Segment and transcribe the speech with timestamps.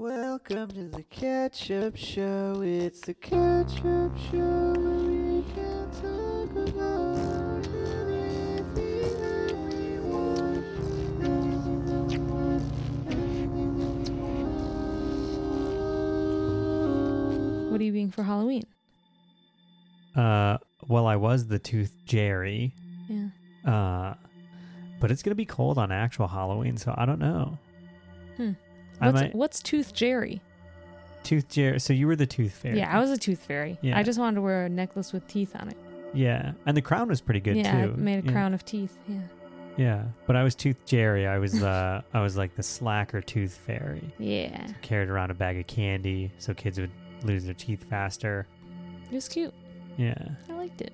[0.00, 2.62] Welcome to the Ketchup Show.
[2.64, 8.76] It's the Ketchup Show where we can talk about anything
[9.18, 10.64] that we want.
[11.20, 12.62] Anything that we want.
[13.08, 14.44] Anything that we
[17.58, 17.72] want.
[17.72, 18.62] What are you being for Halloween?
[20.14, 22.72] Uh, well, I was the Tooth Jerry.
[23.08, 23.30] Yeah.
[23.66, 24.14] Uh,
[25.00, 27.58] but it's gonna be cold on actual Halloween, so I don't know.
[28.36, 28.52] Hmm.
[28.98, 30.40] What's, might what's Tooth Jerry?
[31.22, 31.80] Tooth Jerry.
[31.80, 32.78] So you were the Tooth Fairy.
[32.78, 33.78] Yeah, I was a tooth fairy.
[33.82, 33.98] Yeah.
[33.98, 35.76] I just wanted to wear a necklace with teeth on it.
[36.14, 37.92] Yeah, and the crown was pretty good yeah, too.
[37.92, 38.32] I made a yeah.
[38.32, 38.96] crown of teeth.
[39.06, 39.20] Yeah.
[39.76, 41.26] Yeah, but I was Tooth Jerry.
[41.26, 44.12] I was uh, I was like the slacker Tooth Fairy.
[44.18, 44.66] Yeah.
[44.82, 46.90] Carried around a bag of candy so kids would
[47.22, 48.46] lose their teeth faster.
[49.10, 49.54] It was cute.
[49.96, 50.14] Yeah,
[50.48, 50.92] I liked it.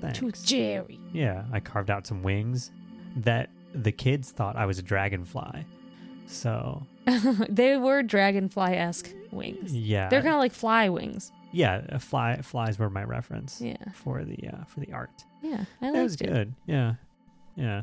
[0.00, 0.18] thanks.
[0.18, 0.98] Tooth Jerry.
[1.12, 2.72] Yeah, I carved out some wings
[3.16, 5.64] that the kids thought I was a dragonfly.
[6.28, 6.86] So
[7.48, 9.72] they were dragonfly esque wings.
[9.74, 11.32] yeah, They're kind of like fly wings.
[11.52, 11.98] yeah.
[11.98, 13.76] Fly flies were my reference Yeah.
[13.94, 15.24] for the uh, for the art.
[15.42, 15.64] Yeah.
[15.80, 16.26] I That liked was it.
[16.26, 16.54] good.
[16.66, 16.94] Yeah,
[17.56, 17.82] yeah.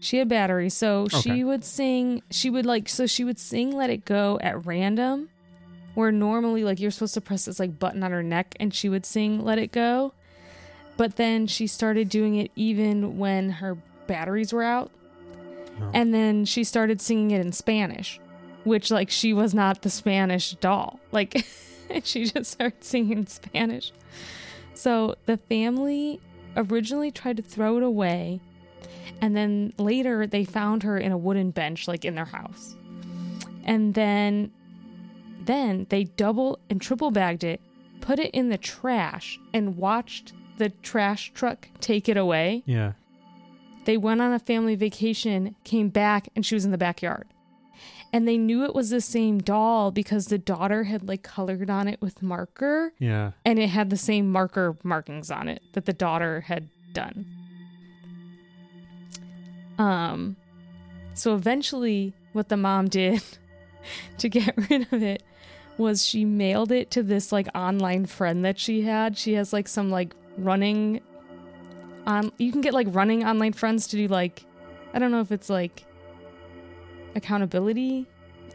[0.00, 1.20] She had batteries, so Okay.
[1.20, 2.22] she would sing.
[2.30, 5.30] She would like so she would sing "Let It Go" at random,
[5.94, 8.88] where normally like you're supposed to press this like button on her neck, and she
[8.90, 10.12] would sing "Let It Go,"
[10.98, 14.90] but then she started doing it even when her batteries were out,
[15.80, 15.90] Oh.
[15.94, 18.20] and then she started singing it in Spanish,
[18.64, 21.46] which like she was not the Spanish doll, like
[22.02, 23.92] she just started singing Spanish.
[24.74, 26.20] So the family
[26.56, 28.40] originally tried to throw it away
[29.20, 32.76] and then later they found her in a wooden bench like in their house
[33.64, 34.50] and then
[35.40, 37.60] then they double and triple bagged it
[38.00, 42.92] put it in the trash and watched the trash truck take it away yeah.
[43.84, 47.26] they went on a family vacation came back and she was in the backyard
[48.12, 51.88] and they knew it was the same doll because the daughter had like colored on
[51.88, 53.32] it with marker Yeah.
[53.44, 57.26] and it had the same marker markings on it that the daughter had done.
[59.78, 60.36] Um
[61.14, 63.22] so eventually what the mom did
[64.18, 65.22] to get rid of it
[65.76, 69.18] was she mailed it to this like online friend that she had.
[69.18, 71.00] She has like some like running
[72.06, 74.44] on you can get like running online friends to do like
[74.92, 75.84] I don't know if it's like
[77.16, 78.06] accountability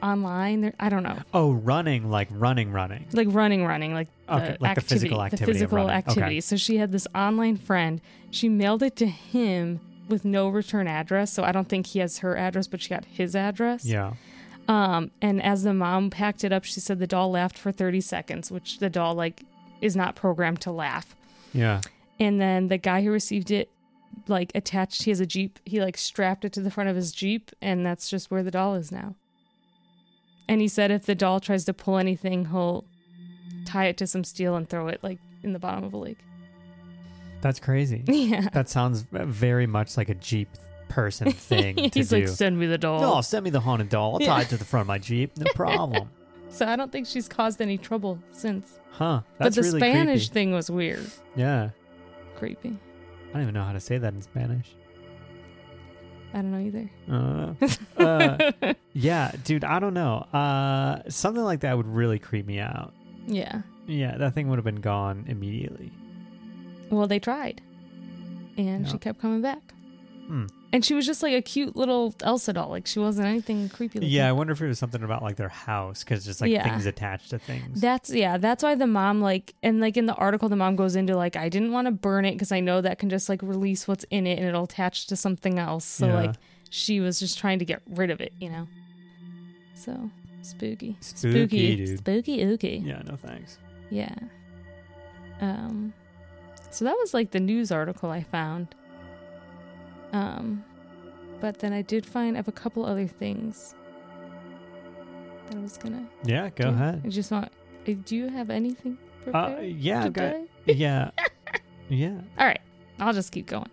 [0.01, 0.61] online.
[0.61, 3.05] There- I don't know Oh, running like running, running.
[3.11, 5.89] like running, running, like Okay, the like the physical activity, activity the physical running.
[5.91, 5.97] Okay.
[6.11, 6.41] activity.
[6.41, 7.99] So she had this online friend.
[8.31, 11.31] She mailed it to him with no return address.
[11.33, 13.85] So I don't think he has her address, but she got his address.
[13.85, 14.13] Yeah.
[14.67, 18.01] Um, and as the mom packed it up, she said the doll laughed for 30
[18.01, 19.43] seconds, which the doll like
[19.81, 21.15] is not programmed to laugh.
[21.53, 21.81] Yeah.
[22.19, 23.69] And then the guy who received it,
[24.29, 25.59] like attached, he has a Jeep.
[25.65, 28.51] He like strapped it to the front of his Jeep, and that's just where the
[28.51, 29.15] doll is now.
[30.47, 32.85] And he said if the doll tries to pull anything, he'll
[33.65, 36.17] tie it to some steel and throw it like in the bottom of a lake.
[37.41, 38.03] That's crazy.
[38.07, 38.49] Yeah.
[38.53, 40.49] that sounds very much like a Jeep
[40.89, 42.17] person thing to He's do.
[42.17, 42.99] like, send me the doll.
[43.01, 44.13] no, send me the haunted doll.
[44.13, 45.37] I'll tie it to the front of my Jeep.
[45.37, 46.09] No problem.
[46.49, 48.79] So I don't think she's caused any trouble since.
[48.91, 49.21] Huh.
[49.37, 50.33] That's but the really Spanish creepy.
[50.33, 51.05] thing was weird.
[51.35, 51.69] Yeah.
[52.35, 52.77] Creepy.
[53.29, 54.67] I don't even know how to say that in Spanish.
[56.33, 56.89] I don't know either.
[57.09, 57.55] I.
[57.99, 60.19] Uh, yeah, dude, I don't know.
[60.31, 62.93] Uh, something like that would really creep me out.
[63.27, 63.61] yeah.
[63.87, 65.91] Yeah, that thing would have been gone immediately.
[66.91, 67.59] Well, they tried.
[68.55, 68.91] And Yeah.
[68.91, 69.73] she kept coming back.
[70.29, 70.45] Hmm.
[70.71, 72.69] And she was just like a cute little Elsa doll.
[72.69, 73.97] Like she wasn't anything creepy.
[73.97, 74.11] looking.
[74.13, 76.63] Yeah, I wonder if it was something about like their house because just like Yeah.
[76.63, 77.81] things attached to things.
[77.81, 80.95] That's yeah, that's why the mom like and like in the article the mom goes
[80.95, 83.41] into like I didn't want to burn it because I know that can just like
[83.41, 85.85] release what's in it and it'll attach to something else.
[85.85, 86.13] So Yeah.
[86.13, 86.35] like
[86.69, 88.67] she was just trying to get rid of it, you know.
[89.73, 90.11] So
[90.43, 90.95] spooky.
[90.99, 91.97] Spooky, dude.
[91.97, 92.85] Spooky ooky.
[92.85, 93.57] yeah, no thanks.
[93.89, 94.13] Yeah.
[95.41, 95.93] Um
[96.69, 98.75] so that was like the news article I found.
[100.13, 100.63] Um
[101.39, 103.75] but then I did find have a couple other things
[105.47, 106.69] that I was gonna Yeah, go do.
[106.71, 107.01] ahead.
[107.05, 107.51] I just want
[107.87, 108.97] uh, do you have anything
[109.27, 109.75] Uh, prepared?
[109.77, 110.35] yeah, I've got.
[110.65, 111.09] Yeah,
[111.89, 112.19] yeah.
[112.37, 112.59] All right,
[112.99, 113.69] I'll just keep going.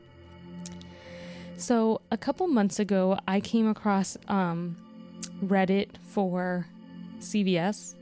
[1.58, 4.76] So, a couple months ago, I came across um,
[5.44, 6.66] Reddit for
[7.20, 7.94] CVS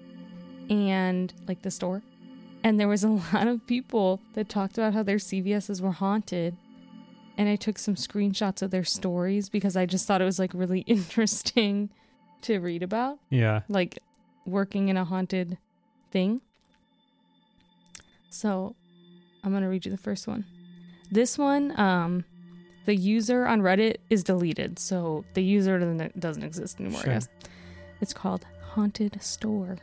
[0.71, 2.03] and like the store.
[2.63, 6.57] And there was a lot of people that talked about how their CVSs were haunted.
[7.37, 10.53] And I took some screenshots of their stories because I just thought it was like
[10.55, 11.91] really interesting
[12.43, 13.63] to read about Yeah.
[13.69, 13.99] like
[14.47, 15.59] working in a haunted
[16.11, 16.41] thing.
[18.31, 18.75] So
[19.43, 20.45] I'm going to read you the first one.
[21.11, 22.25] This one, um,
[22.87, 24.79] the user on Reddit is deleted.
[24.79, 27.11] So the user doesn't, doesn't exist anymore, Sure.
[27.13, 27.29] I guess.
[28.01, 29.79] It's called Haunted Store.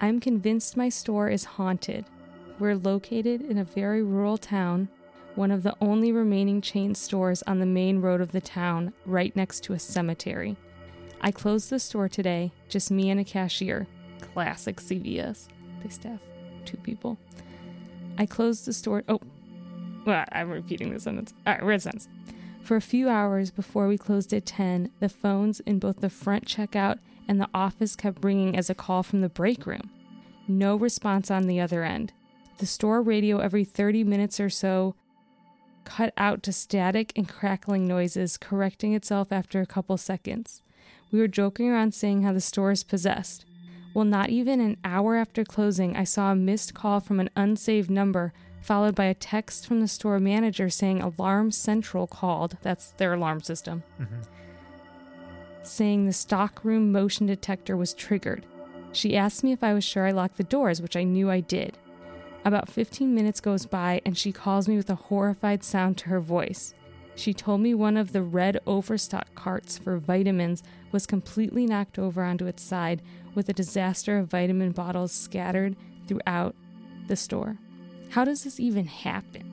[0.00, 2.04] I'm convinced my store is haunted.
[2.58, 4.88] We're located in a very rural town,
[5.36, 9.34] one of the only remaining chain stores on the main road of the town, right
[9.36, 10.56] next to a cemetery.
[11.20, 13.86] I closed the store today, just me and a cashier.
[14.32, 15.48] Classic CVS.
[15.82, 16.20] They staff
[16.64, 17.18] two people.
[18.18, 19.04] I closed the store.
[19.08, 19.20] Oh,
[20.04, 21.32] well, I'm repeating the sentence.
[21.46, 22.08] All right, red sentence.
[22.62, 26.46] For a few hours before we closed at 10, the phones in both the front
[26.46, 26.98] checkout
[27.28, 29.90] and the office kept ringing as a call from the break room.
[30.48, 32.12] No response on the other end.
[32.58, 34.94] The store radio every 30 minutes or so
[35.86, 40.62] cut out to static and crackling noises, correcting itself after a couple seconds.
[41.10, 43.46] We were joking around saying how the store is possessed.
[43.94, 47.88] Well, not even an hour after closing, I saw a missed call from an unsaved
[47.88, 52.58] number, followed by a text from the store manager saying Alarm Central called.
[52.60, 53.84] That's their alarm system.
[53.96, 54.22] hmm
[55.62, 58.44] Saying the stockroom motion detector was triggered.
[58.92, 61.40] She asked me if I was sure I locked the doors, which I knew I
[61.40, 61.78] did.
[62.46, 66.20] About 15 minutes goes by, and she calls me with a horrified sound to her
[66.20, 66.74] voice.
[67.16, 70.62] She told me one of the red overstock carts for vitamins
[70.92, 73.02] was completely knocked over onto its side,
[73.34, 75.74] with a disaster of vitamin bottles scattered
[76.06, 76.54] throughout
[77.08, 77.58] the store.
[78.10, 79.52] How does this even happen?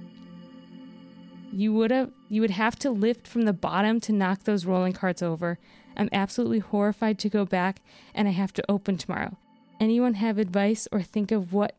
[1.52, 4.94] You would have you would have to lift from the bottom to knock those rolling
[4.94, 5.58] carts over.
[5.98, 7.82] I'm absolutely horrified to go back
[8.14, 9.38] and I have to open tomorrow.
[9.80, 11.76] Anyone have advice or think of what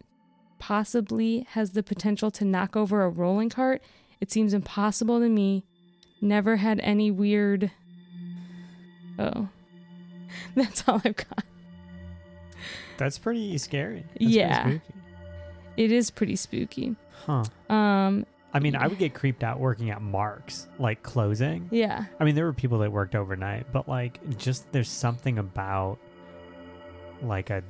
[0.69, 3.83] possibly has the potential to knock over a rolling cart?
[4.21, 5.65] It seems impossible to me.
[6.23, 7.71] Never had any weird
[9.19, 9.49] Oh.
[10.57, 11.45] That's all I've got.
[12.97, 14.05] That's pretty scary.
[14.19, 14.63] That's Yeah.
[14.63, 15.01] Pretty spooky.
[15.77, 16.97] It is pretty spooky.
[17.27, 17.45] Huh.
[17.69, 18.25] Um
[18.55, 21.69] I mean, I would get creeped out working at Mark's, like closing.
[21.73, 22.05] yeah.
[22.21, 25.99] I mean, there were people that worked overnight, but like, just there's something about
[27.23, 27.63] like a,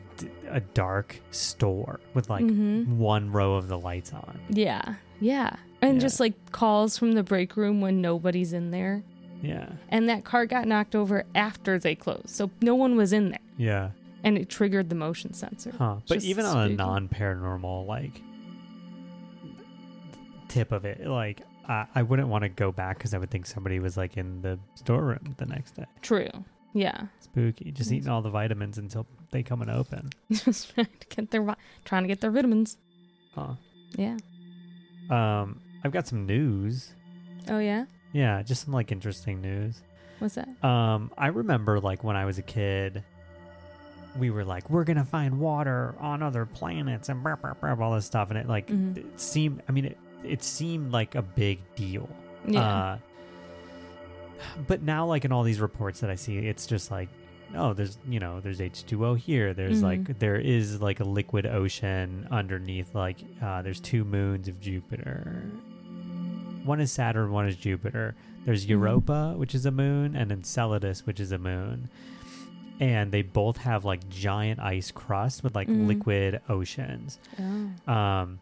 [0.49, 2.97] a dark store with like Mhm.
[2.97, 4.41] one row of the lights on.
[4.49, 4.95] Yeah.
[5.21, 5.57] Yeah.
[5.83, 6.01] And Yeah.
[6.01, 9.03] just like calls from the break room when nobody's in there.
[9.43, 9.69] Yeah.
[9.91, 12.31] And that car got knocked over after they closed.
[12.31, 13.39] So no one was in there.
[13.59, 13.91] Yeah.
[14.23, 15.73] And it triggered the motion sensor.
[15.77, 15.97] Huh.
[16.09, 18.23] But Just even on a non paranormal like
[20.49, 23.47] tip of it, like I, I wouldn't want to go back because I would think
[23.47, 25.85] somebody was like in the storeroom the next day.
[26.03, 26.29] True.
[26.73, 27.07] Yeah.
[27.21, 27.71] Spooky.
[27.71, 30.09] Just eating all the vitamins until they come and open.
[30.33, 32.79] Just trying to get their trying to get their vitamins.
[33.35, 33.55] Huh.
[33.97, 34.17] Yeah.
[35.11, 36.95] Um, I've got some news.
[37.51, 37.85] Oh yeah.
[38.13, 39.83] Yeah, just some like interesting news.
[40.21, 40.49] What's that?
[40.65, 43.03] Um, I remember like when I was a kid,
[44.17, 47.93] we were like, we're gonna find water on other planets and blah, blah, blah, all
[47.95, 48.97] this stuff, and it like Mhm.
[48.99, 49.63] it seemed.
[49.69, 52.09] I mean, it it seemed like a big deal.
[52.47, 52.61] Yeah.
[52.61, 52.99] Uh,
[54.69, 57.09] but now, like in all these reports that I see, it's just like
[57.57, 59.55] oh, there's you know there's H2O here.
[59.55, 59.83] There's Mhm.
[59.83, 62.95] like there is like a liquid ocean underneath.
[62.95, 65.43] Like uh, there's two moons of Jupiter.
[66.65, 68.15] One is Saturn, one is Jupiter.
[68.45, 68.71] There's Mhm.
[68.71, 71.89] Europa, which is a moon, and Enceladus, which is a moon.
[72.81, 75.87] And they both have like giant ice crust with like Mhm.
[75.87, 77.19] liquid oceans.
[77.39, 77.93] Oh.
[77.93, 78.41] Um,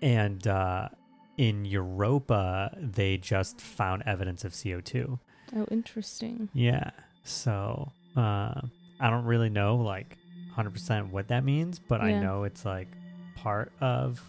[0.00, 0.88] and uh,
[1.36, 5.18] in Europa, they just found evidence of CO2.
[5.54, 6.48] Oh, interesting.
[6.52, 6.90] Yeah.
[7.24, 8.60] So uh,
[9.00, 10.16] I don't really know like
[10.56, 12.88] 100% what that means, but I know it's like
[13.36, 14.20] part of.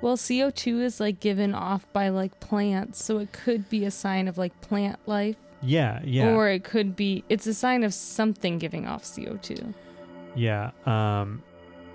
[0.00, 4.26] Well, CO2 is like given off by like plants, so it could be a sign
[4.26, 6.00] of like plant life, Yeah.
[6.04, 6.34] Yeah.
[6.34, 9.72] or it could be it's a sign of something giving off CO2.
[10.34, 10.72] yeah.
[10.86, 11.42] Um,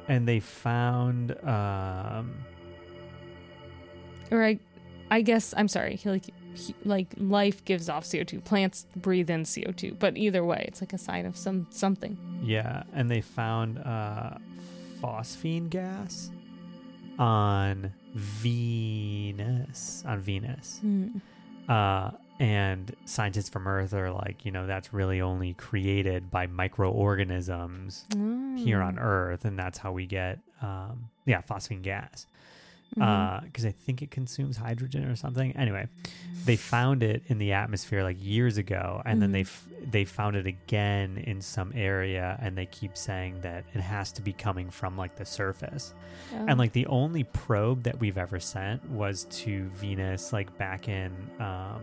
[0.08, 1.32] and they found.
[1.46, 2.46] Um,
[4.32, 4.60] Or I,
[5.12, 6.00] I guess I'm sorry.
[6.06, 6.28] Like,
[6.86, 8.44] like life gives off CO2.
[8.44, 12.18] Plants breathe in CO2, but either way, it's like a sign of some something.
[12.44, 12.84] yeah.
[12.94, 14.38] And they found uh,
[15.02, 16.32] phosphine gas
[17.20, 20.04] on Venus.
[20.06, 20.80] On Venus.
[20.82, 21.08] Hmm.
[21.70, 28.06] Uh, and scientists from Earth are like, you know, that's really only created by microorganisms
[28.56, 29.02] here on Mm.
[29.02, 32.28] Earth, and that's how we get, um, yeah, phosphine gas.
[32.96, 35.56] Because I think it consumes hydrogen or something.
[35.56, 35.88] Anyway,
[36.46, 39.48] they found it in the atmosphere like years ago, and then they Mhm.
[39.48, 44.12] f- they found it again in some area, and they keep saying that it has
[44.14, 45.94] to be coming from like the surface.
[46.34, 46.46] Oh.
[46.48, 51.12] And like the only probe that we've ever sent was to Venus, like back in
[51.40, 51.82] um,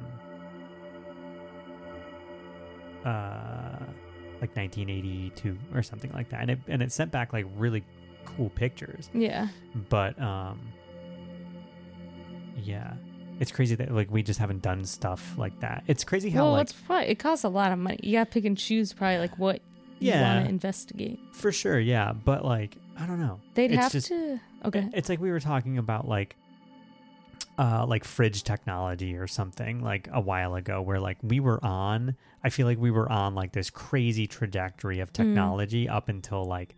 [3.04, 3.78] uh,
[4.40, 7.84] like 1982 or something like that, and it and it sent back like really
[8.24, 9.10] cool pictures.
[9.12, 9.48] yeah,
[9.90, 10.58] But um,
[12.56, 12.94] yeah,
[13.40, 15.84] it's crazy that like we just haven't done stuff like that.
[15.86, 17.98] It's crazy how well, like it's probably it costs a lot of money.
[18.02, 19.60] You got to pick and choose probably like what
[20.00, 21.18] you want to investigate.
[21.32, 22.12] for sure, yeah.
[22.12, 23.40] But like I don't know.
[23.54, 24.40] They'd It's have just- to.
[24.64, 24.88] Okay.
[24.94, 26.36] It's like we were talking about like
[27.58, 32.16] uh like fridge technology or something like a while ago where like we were on
[32.42, 36.74] I feel like we were on like this crazy trajectory of technology up until like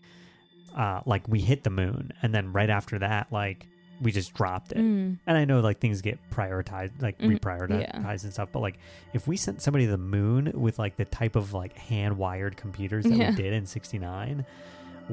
[0.76, 3.66] uh like we hit the moon and then right after that like
[4.00, 4.78] we just dropped it.
[4.78, 5.18] Mm.
[5.26, 8.10] And I know like things get prioritized like Mhm, reprioritized yeah.
[8.10, 8.78] and stuff but like
[9.14, 12.56] if we sent somebody to the moon with like the type of like hand wired
[12.56, 13.30] computers that Yeah.
[13.30, 14.44] we did in 69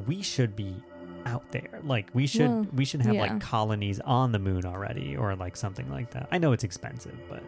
[0.08, 0.75] we should be
[1.25, 3.22] out there like we should Well, we should have yeah.
[3.22, 7.16] like colonies on the moon already or like something like that i know it's expensive
[7.30, 7.42] but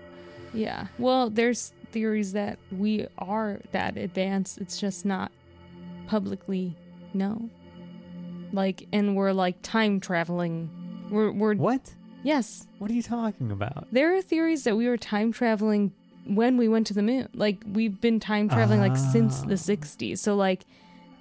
[0.53, 0.87] Yeah.
[0.97, 4.57] Well, there's theories that we are that advanced.
[4.59, 5.33] It's just not
[6.07, 6.77] publicly
[7.13, 7.49] known.
[8.53, 10.69] Like, and we're like time traveling.
[11.09, 11.93] We're we're what
[12.23, 12.67] yes.
[12.79, 15.91] what are you talking about There are theories that we were time traveling
[16.25, 17.29] when we went to the moon.
[17.33, 19.47] Like we've been time traveling like since Ah.
[19.47, 20.17] the 60s.
[20.19, 20.65] So like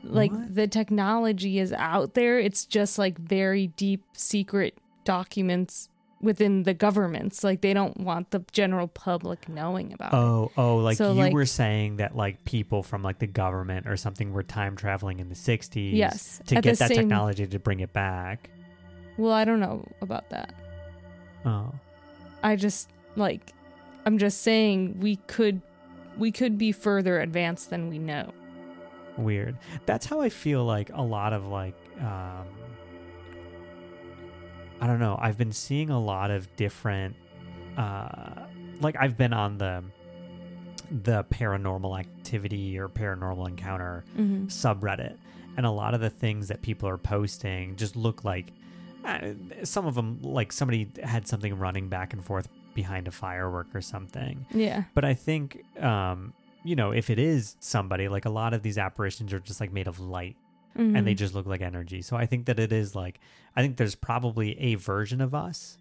[0.02, 0.54] like What?
[0.54, 2.38] the technology is out there.
[2.38, 5.88] It's just like very deep secret documents
[6.22, 7.44] within the governments.
[7.44, 10.16] Like they don't want the general public knowing about it.
[10.16, 13.86] oh oh like So, you like- were saying that like people from like the government
[13.86, 16.40] or something were time traveling in the 60s Yes.
[16.46, 18.48] to At get the that same- technology to bring it back
[19.16, 20.54] Well, I don't know about that.
[21.44, 21.72] oh
[22.42, 23.52] I just like
[24.06, 25.60] I'm just saying we could
[26.18, 28.32] we could be further advanced than we know.
[29.16, 29.56] weird
[29.86, 32.44] that's how i feel like a lot of like um
[34.80, 37.14] i don't know i've been seeing a lot of different
[37.76, 38.46] uh
[38.80, 39.82] like i've been on the
[41.02, 44.46] the paranormal activity or paranormal encounter Mm-hmm.
[44.46, 45.16] subreddit
[45.56, 48.52] and a lot of the things that people are posting just look like
[49.62, 53.80] some of them like somebody had something running back and forth behind a firework or
[53.80, 54.84] something Yeah.
[54.94, 56.32] but I think, um,
[56.64, 59.72] you know, if it is somebody, like a lot of these apparitions are just like
[59.72, 60.36] made of light
[60.76, 61.18] and they Mhm.
[61.18, 62.02] just look like energy.
[62.02, 63.20] So I think that it is like,
[63.54, 65.78] I think there's probably a version of us,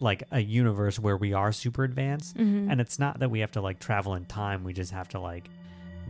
[0.00, 2.36] like a universe where we are super advanced.
[2.36, 2.68] Mhm.
[2.70, 5.20] And it's not that we have to like travel in time, we just have to
[5.20, 5.48] like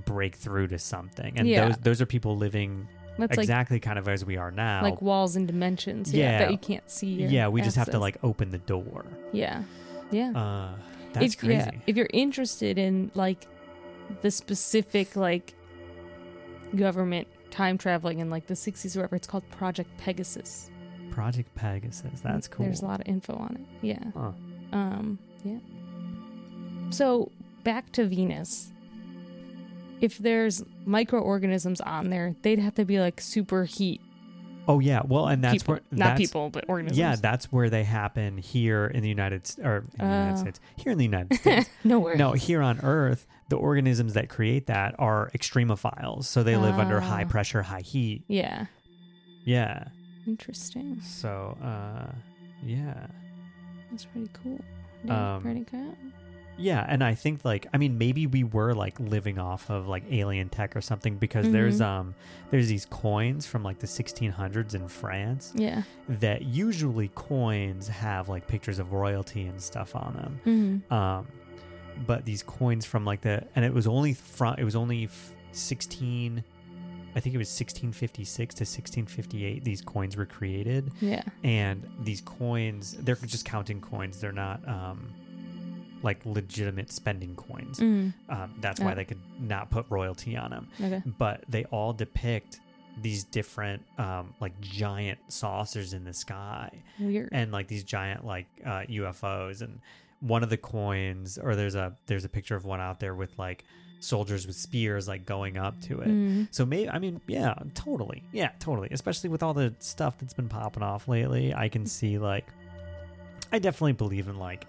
[0.06, 1.36] break through to something.
[1.38, 1.66] And Yeah.
[1.66, 2.88] those, those are people living
[3.18, 4.82] That's like exactly kind of as we are now.
[4.82, 6.12] like walls and dimensions.
[6.12, 6.24] Yeah.
[6.24, 6.38] Yeah.
[6.38, 7.24] That you can't see.
[7.24, 9.04] yeah, we just have to like open the door.
[9.32, 9.62] Yeah.
[10.10, 10.30] Yeah.
[10.30, 10.74] Uh,
[11.12, 11.52] that's if, crazy.
[11.54, 13.46] Yeah, if you're interested in like
[14.22, 15.54] the specific like
[16.74, 20.70] government time traveling in like the 60s or whatever, it's called Project Pegasus.
[21.10, 22.20] Project Pegasus.
[22.20, 22.64] That's cool.
[22.64, 23.86] There's a lot of info on it.
[23.86, 24.04] Yeah.
[24.14, 24.32] Huh.
[24.72, 25.58] Um, yeah.
[26.90, 27.30] So
[27.64, 28.72] back to Venus.
[30.02, 34.00] If there's microorganisms on there, they'd have to be like super heat
[34.68, 36.96] Oh yeah, well, and that's people, where not that's- people, but organisms.
[36.96, 40.36] Yeah, that's where they happen here in the United or in the United Oh.
[40.36, 40.60] States.
[40.76, 41.68] Here in the United States.
[41.82, 42.14] no nowhere.
[42.14, 46.26] no, here on Earth, the organisms that create that are extremophiles.
[46.26, 47.28] So they live under high Ah.
[47.28, 48.22] pressure, high heat.
[48.28, 48.66] Yeah.
[49.44, 49.88] Yeah.
[50.28, 51.00] Interesting.
[51.02, 52.12] So uh
[52.64, 53.08] yeah.
[53.90, 54.60] That's pretty cool.
[55.08, 55.96] Um, pretty cool.
[56.58, 60.04] Yeah, and I think like I mean maybe we were like living off of like
[60.10, 61.84] alien tech or something because there's Mhm.
[61.86, 62.14] um
[62.50, 65.82] there's these coins from like the 1600s in France Yeah.
[66.08, 70.40] that usually coins have like pictures of royalty and stuff on them.
[70.90, 70.94] Mm-hmm.
[70.94, 71.26] Um
[72.06, 75.08] but these coins from like the and it was only from it was only
[75.52, 76.42] 16
[77.14, 81.22] I think it was 1656 to 1658 these coins were created Yeah.
[81.44, 85.12] and these coins they're just counting coins they're not um
[86.02, 88.12] like legitimate spending coins Mm.
[88.28, 88.94] um, that's why Oh.
[88.94, 91.02] they could not put royalty on them Okay.
[91.18, 92.60] but they all depict
[93.00, 97.30] these different um like giant saucers in the sky Weird.
[97.32, 99.80] and like these giant like uh ufos and
[100.20, 103.36] one of the coins or there's a there's a picture of one out there with
[103.38, 103.64] like
[104.00, 106.48] soldiers with spears like going up to it Mm.
[106.50, 108.88] so maybe I mean, yeah, totally, yeah, totally.
[108.90, 112.46] Especially with all the stuff that's been popping off lately, I can see like,
[113.52, 114.66] I definitely believe in like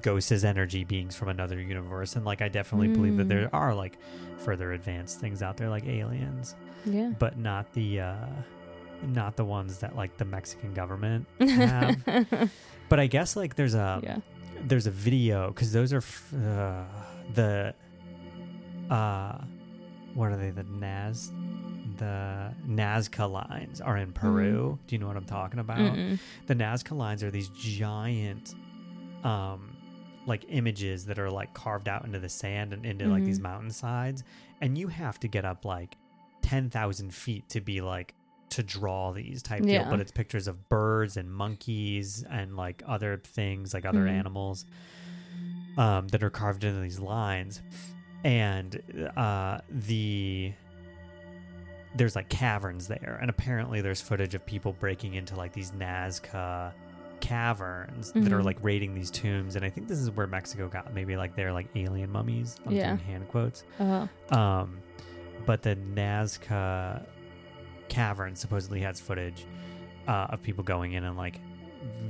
[0.00, 3.28] ghosts as energy beings from another universe, and like I definitely believe that Mm.
[3.30, 3.98] there are like
[4.38, 7.12] further advanced things out there like aliens, Yeah.
[7.18, 8.26] but not the uh
[9.04, 12.50] not the ones that like the Mexican government have.
[12.88, 14.18] but I guess like there's a yeah.
[14.64, 16.84] there's a video because those are f- uh,
[17.34, 17.74] the
[18.90, 19.38] uh
[20.14, 21.30] what are they the Naz
[21.98, 24.78] the Nazca lines are in Peru.
[24.86, 25.78] Do you know what I'm talking about?
[25.78, 26.18] Mm-mm.
[26.46, 28.54] The Nazca lines are these giant
[29.24, 29.71] um
[30.26, 33.42] like images that are like carved out into the sand and into like these Mhm.
[33.42, 34.22] mountainsides
[34.60, 35.96] and you have to get up like
[36.42, 38.14] 10,000 feet to be like
[38.50, 43.16] to draw these type deal but it's pictures of birds and monkeys and like other
[43.24, 44.10] things like other Mhm.
[44.10, 44.66] animals
[45.76, 47.62] um that are carved into these lines
[48.24, 48.80] and
[49.16, 50.52] uh the
[51.94, 56.72] there's like caverns there and apparently there's footage of people breaking into like these Nazca
[57.22, 58.44] caverns that are Mhm.
[58.44, 61.52] like raiding these tombs and I think this is where Mexico got maybe like they're
[61.52, 62.88] like alien mummies I'm Yeah.
[62.96, 64.08] doing hand quotes Oh.
[64.30, 64.78] um
[65.46, 67.02] but the Nazca
[67.88, 69.46] cavern supposedly has footage
[70.08, 71.40] uh, of people going in and like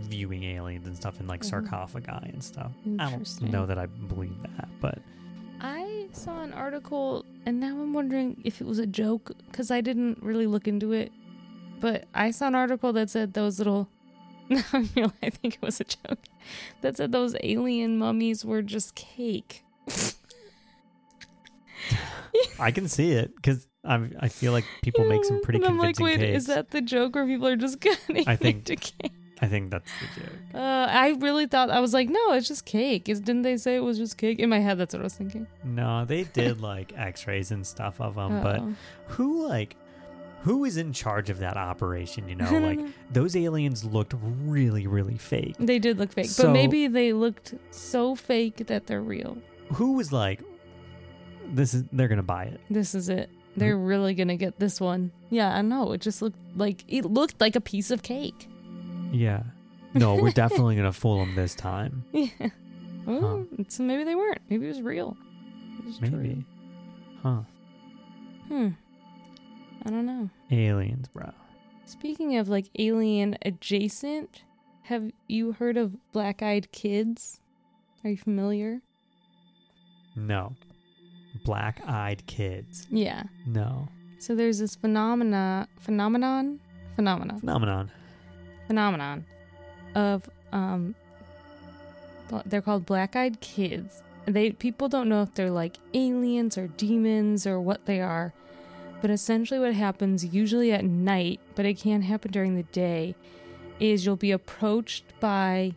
[0.01, 1.51] viewing aliens and stuff in like Mhm.
[1.51, 4.98] sarcophagi and stuff I don't know that I believe that but
[5.61, 9.81] I saw an article, and now I'm wondering if it was a joke because I
[9.81, 11.12] didn't really look into it.
[11.79, 13.88] But I saw an article that said those little.
[14.73, 16.19] I feel I think it was a joke.
[16.81, 19.65] That said those alien mummies were just cake.
[22.59, 25.79] I can see it because I I feel like people make some pretty and I'm
[25.79, 26.43] like, convincing wait, cakes.
[26.43, 29.12] is that the joke where people are just cutting I think- into cake?
[29.41, 30.33] I think that's the joke.
[30.55, 33.09] Uh, I really thought I was like, no, it's just cake.
[33.09, 34.38] Is didn't they say it was just cake?
[34.38, 35.49] In my head, that's what I was thinking.
[35.65, 38.73] No, they did like X-rays and stuff of them, but Oh.
[39.09, 39.75] who like
[40.42, 42.28] who is in charge of that operation?
[42.28, 42.81] You know, like
[43.12, 45.57] those aliens looked really, really fake.
[45.59, 49.38] they did look fake, So- but maybe they looked so fake that they're real.
[49.74, 50.40] Who was like,
[51.52, 52.61] this is they're gonna buy it?
[52.70, 53.31] This is it.
[53.57, 55.12] They're really gonna get this one.
[55.31, 55.92] Yeah, I know.
[55.92, 58.48] It just looked like it looked like a piece of cake.
[59.12, 59.42] Yeah.
[59.94, 62.05] No, we're definitely gonna fool them this time.
[62.12, 62.48] Yeah.
[63.09, 64.38] Oh, so maybe they weren't.
[64.48, 65.16] Maybe it was real.
[65.81, 66.44] It was Maybe.
[67.20, 67.40] Huh?
[68.46, 68.68] True.
[68.68, 68.68] Hmm.
[69.85, 70.31] I don't know.
[70.51, 71.31] Aliens, bro.
[71.85, 74.42] Speaking of like alien adjacent,
[74.85, 77.40] have you heard of black-eyed kids?
[78.05, 78.81] Are you familiar?
[80.16, 80.55] No.
[81.45, 82.87] Black-eyed kids.
[82.90, 83.25] Yeah.
[83.47, 83.88] No.
[84.18, 86.61] So there's this phenomena phenomenon
[86.95, 87.90] phenomenon Phenomenon.
[88.68, 89.25] phenomenon
[89.95, 90.95] of um
[92.47, 94.03] they're called black-eyed kids.
[94.27, 98.33] They people don't know if they're like aliens or demons or what they are.
[99.03, 103.17] But essentially what happens usually at night, but it can happen during the day,
[103.81, 105.75] is you'll be approached by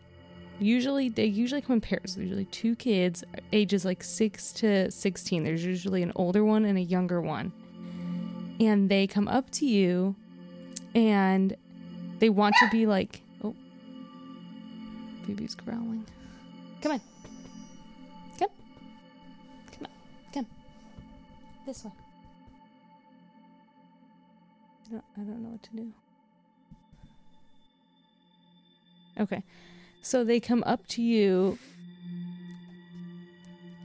[0.60, 5.42] usually they usually come in pairs, usually two kids ages like 6 to 16.
[5.42, 7.52] There's usually an older one and a younger one.
[8.60, 10.14] And they come up to you
[10.94, 11.56] and
[12.20, 13.56] they want to be like, oh,
[15.26, 16.06] baby's growling.
[16.80, 17.00] Come on.
[18.38, 18.48] Come.
[19.72, 19.90] Come on.
[20.32, 20.46] Come.
[21.66, 21.90] This way.
[24.88, 25.92] I don't, I don't know what to do.
[29.18, 29.42] Okay.
[30.02, 31.58] So they come up to you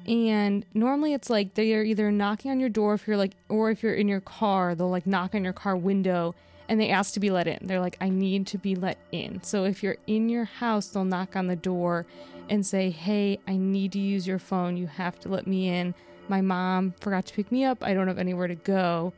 [0.05, 3.71] and normally it's like they are either knocking on your door if you're like or
[3.71, 6.35] if you're in your car, they'll like knock on your car window
[6.67, 7.59] and they ask to be let in.
[7.61, 9.43] They're like, I need to be let in.
[9.43, 12.05] So if you're in your house, they'll knock on the door
[12.49, 14.77] and say, Hey, I need to use your phone.
[14.77, 15.93] You have to let me in.
[16.27, 17.83] My mom forgot to pick me up.
[17.83, 19.13] I don't have anywhere to go.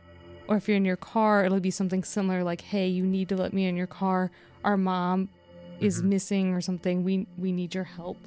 [0.54, 3.36] Or if you're in your car, it'll be something similar like, Hey, you need to
[3.36, 4.30] let me in your car.
[4.64, 5.30] Our mom
[5.80, 6.06] is Mhm.
[6.06, 7.04] missing or something.
[7.04, 8.18] We we need your help.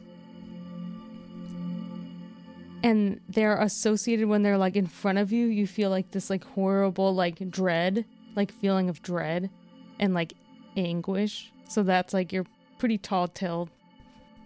[2.82, 6.42] And they're associated when they're like in front of you, you feel like this like
[6.42, 9.48] horrible like dread, like feeling of dread
[10.00, 10.32] and like
[10.76, 11.52] anguish.
[11.68, 12.44] So that's like your
[12.78, 13.68] pretty tall tale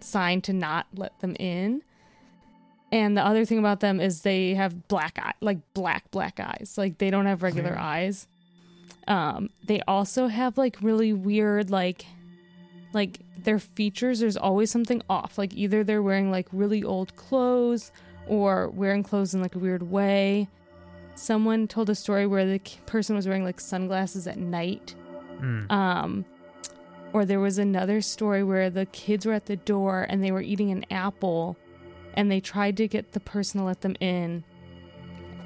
[0.01, 1.81] sign to not let them in.
[2.91, 6.75] And the other thing about them is they have black eye, like black black eyes.
[6.77, 7.79] Like they don't have regular Weird.
[7.81, 8.27] eyes.
[9.07, 12.05] Um, they also have like really weird like
[12.93, 17.91] like their features there's always something off like either they're wearing like really old clothes
[18.27, 20.47] or wearing clothes in like a weird way
[21.15, 24.93] someone told a story where the person was wearing like sunglasses at night
[25.41, 25.71] Mm.
[25.71, 26.25] um
[27.13, 30.41] or there was another story where the kids were at the door and they were
[30.41, 31.57] eating an apple
[32.13, 34.43] and they tried to get the person to let them in.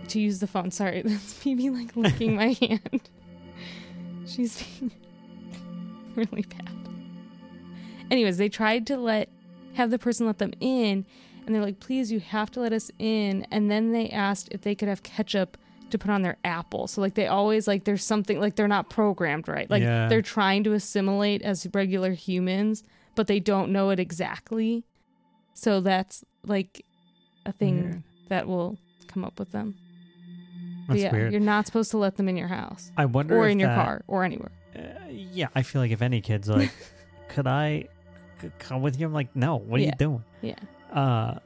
[0.09, 0.69] To use the phone.
[0.71, 3.09] Sorry that's Phoebe like licking my hand.
[4.27, 4.91] She's being
[6.15, 6.69] really bad.
[8.11, 9.29] Anyways they tried to let
[9.73, 11.05] have the person let them in.
[11.45, 13.45] And they're like please you have to let us in.
[13.51, 15.57] And then they asked if they could have ketchup
[15.91, 16.87] to put on their apple.
[16.87, 19.69] So like they always like there's something like they're not programmed right?
[19.69, 20.07] Like Yeah.
[20.07, 22.83] they're trying to assimilate as regular humans
[23.15, 24.83] but they don't know it exactly.
[25.53, 26.85] So that's like
[27.45, 28.03] a thing Weird.
[28.29, 28.77] that will
[29.07, 29.75] come up with them
[30.87, 31.31] That's yeah weird.
[31.31, 33.85] you're not supposed to let them in your house I wonder or in your that-
[33.85, 36.71] car or anywhere Uh, yeah, I feel like if any kid's like,
[37.29, 37.85] could I
[38.59, 39.05] come with you?
[39.07, 39.55] I'm like, no.
[39.55, 39.91] What are Yeah.
[39.93, 40.23] you doing?
[40.41, 40.55] yeah
[40.91, 41.39] Uh,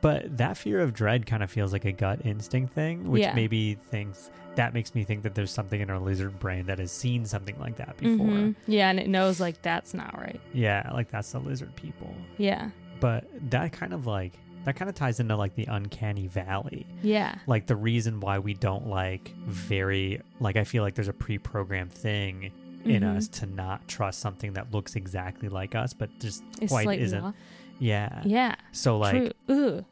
[0.00, 3.34] but that fear of dread kind of feels like a gut instinct thing, which Yeah.
[3.34, 6.92] maybe thinks that makes me think that there's something in our lizard brain that has
[6.92, 8.26] seen something like that before.
[8.26, 8.54] Mhm.
[8.66, 12.12] yeah and it knows like that's not right Yeah, like that's the lizard people.
[12.36, 12.70] yeah
[13.02, 14.32] But that kind of like
[14.64, 16.86] that kind of ties into like the uncanny valley.
[17.02, 21.12] yeah Like the reason why we don't like very like I feel like there's a
[21.12, 22.52] pre-programmed thing
[22.84, 23.16] in Mhm.
[23.16, 27.22] us to not trust something that looks exactly like us but just it's quite isn't.
[27.24, 27.34] off.
[27.80, 28.22] Yeah.
[28.24, 29.32] yeah So like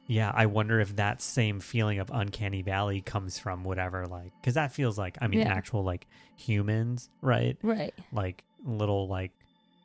[0.06, 4.54] yeah, I wonder if that same feeling of uncanny valley comes from whatever like cuz
[4.54, 5.52] that feels like I mean Yeah.
[5.52, 7.56] actual like humans, right?
[7.62, 9.32] right Like little like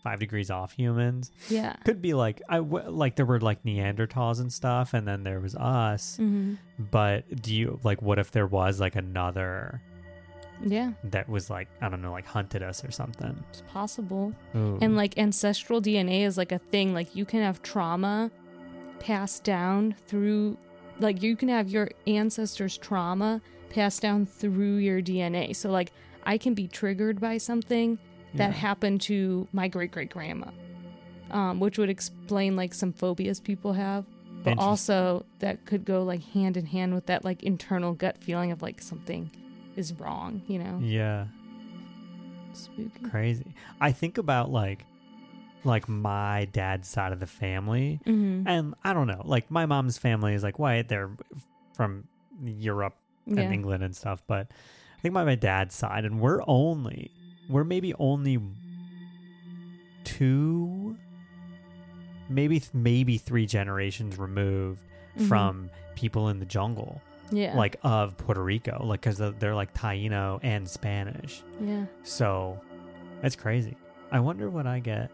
[0.06, 1.32] 5 degrees off humans.
[1.50, 5.24] yeah Could be like I w- like there were like Neanderthals and stuff and then
[5.24, 6.18] there was us.
[6.18, 6.54] hmm
[6.91, 9.82] But do you like what if there was like another
[10.65, 13.36] yeah that was like I don't know like hunted us or something?
[13.50, 14.78] it's possible Ooh.
[14.82, 18.32] and like ancestral dna is like a thing like you can have trauma
[19.00, 20.58] passed down through
[21.00, 25.91] like you can have your ancestors trauma passed down through your dna so like
[26.26, 27.98] i can be triggered by something
[28.38, 28.52] that Yeah.
[28.52, 30.48] happened to my great great grandma
[31.32, 34.06] um, which would explain like some phobias people have
[34.43, 38.52] but also that could go like hand in hand with that like internal gut feeling
[38.52, 39.32] of like something
[39.76, 41.26] is wrong you know Yeah.
[42.54, 43.54] spooky crazy.
[43.82, 44.86] I think about like
[45.63, 48.48] like my dad's side of the family mm-hmm.
[48.48, 51.10] and I don't know, like my mom's family is like white, they're
[51.74, 52.08] from
[52.43, 52.95] Europe
[53.26, 54.48] yeah and England and stuff, but
[54.98, 57.12] I think by my dad's side and we're only
[57.49, 58.39] we're maybe only
[60.03, 60.95] two
[62.29, 64.81] maybe maybe 3 generations removed
[65.17, 65.27] Mhm.
[65.27, 70.39] from people in the jungle yeah like of Puerto Rico like cuz they're like Taino
[70.43, 71.41] and Spanish.
[71.62, 72.60] yeah So
[73.21, 73.75] that's crazy.
[74.12, 75.10] I wonder what I get.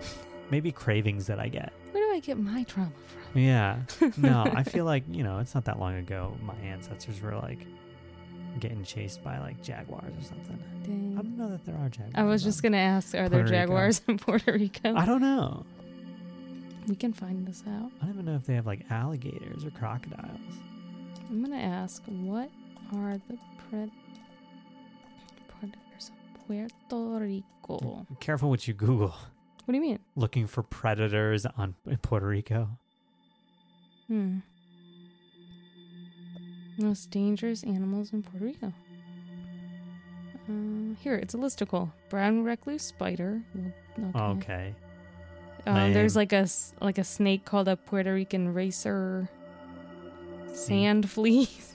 [0.50, 1.72] Maybe cravings that I get.
[1.92, 2.90] Where do I get my trauma
[3.32, 3.40] from?
[3.40, 3.76] Yeah.
[4.16, 7.66] No, I feel like, you know, it's not that long ago my ancestors were like
[8.60, 10.58] getting chased by like jaguars or something.
[11.18, 12.12] I don't know that there are jaguars.
[12.14, 13.52] I was just gonna ask, are there Puerto Rico.
[13.62, 14.94] jaguars in Puerto Rico?
[14.94, 15.64] I don't know.
[16.86, 17.90] we can find this out.
[18.00, 20.38] I don't even know if they have like alligators or crocodiles.
[21.30, 22.50] I'm gonna ask, what
[22.94, 23.38] are the
[23.72, 23.90] pred-
[25.48, 28.06] predators of Puerto Rico?
[28.20, 29.08] Careful what you Google.
[29.64, 29.98] What do you mean?
[30.14, 32.68] Looking for predators on in Puerto Rico.
[34.08, 34.38] Hmm.
[36.78, 38.72] Most dangerous animals in Puerto Rico.
[40.48, 41.90] Uh, here, it's a listicle.
[42.10, 43.40] Brown recluse spider.
[44.16, 44.18] Okay.
[44.18, 44.74] Okay.
[45.66, 46.46] Um, there's like a
[46.80, 49.28] like a snake called a Puerto Rican racer.
[50.52, 51.72] Sand fleas.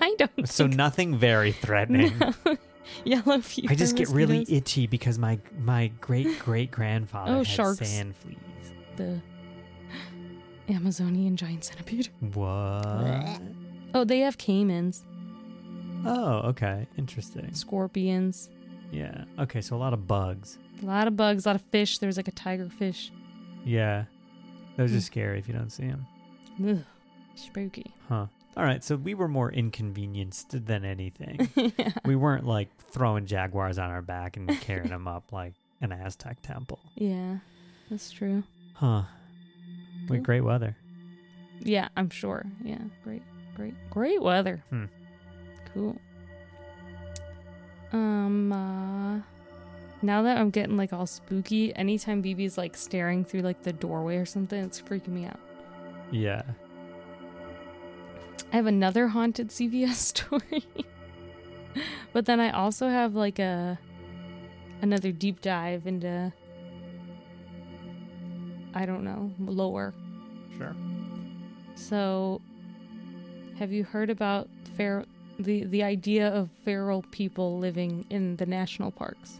[0.00, 0.48] I don't.
[0.48, 2.12] So nothing very threatening.
[2.44, 2.56] No.
[3.04, 3.68] Yellow fever.
[3.72, 7.78] I just get really itchy because my my great great grandfather Oh, had sharks.
[7.88, 8.36] sand fleas.
[8.96, 9.20] the
[10.68, 12.08] Amazonian giant centipede.
[12.34, 13.31] What?
[13.94, 15.02] Oh, they have caimans,
[16.04, 17.52] Oh, okay, interesting.
[17.54, 18.50] scorpions.
[18.90, 19.24] Yeah.
[19.38, 20.58] Okay, so a lot of bugs.
[20.82, 21.98] A lot of bugs, a lot of fish.
[21.98, 23.12] There's like a tiger fish.
[23.64, 24.04] Yeah.
[24.76, 25.00] Those are Hmm.
[25.00, 26.06] scary if you don't see them.
[26.66, 26.84] Ugh,
[27.36, 27.92] spooky.
[28.08, 28.26] Huh.
[28.56, 31.48] All right, so we were more inconvenienced than anything.
[31.78, 31.92] yeah.
[32.04, 36.42] we weren't like throwing jaguars on our back and carrying them up like an Aztec
[36.42, 36.80] temple.
[36.96, 37.38] yeah,
[37.90, 38.42] that's true.
[38.74, 39.02] Huh.
[40.08, 40.16] Cool.
[40.16, 40.76] Wait, great weather.
[41.60, 42.44] Yeah, I'm sure.
[42.62, 43.22] Yeah, great,
[43.54, 44.62] great, great weather.
[44.70, 44.84] Hmm.
[45.72, 45.96] Cool.
[47.92, 49.20] Um, uh,
[50.02, 54.16] now that I'm getting like all spooky, anytime BB's like staring through like the doorway
[54.16, 55.38] or something, it's freaking me out.
[56.10, 56.42] Yeah.
[58.52, 60.64] I have another haunted CVS story.
[62.12, 63.78] but then I also have like a
[64.82, 66.32] another deep dive into
[68.74, 69.94] I don't know, lore.
[70.56, 70.74] Sure.
[71.74, 72.40] So
[73.62, 75.06] have you heard about the
[75.38, 79.38] the idea of feral people living in the national parks?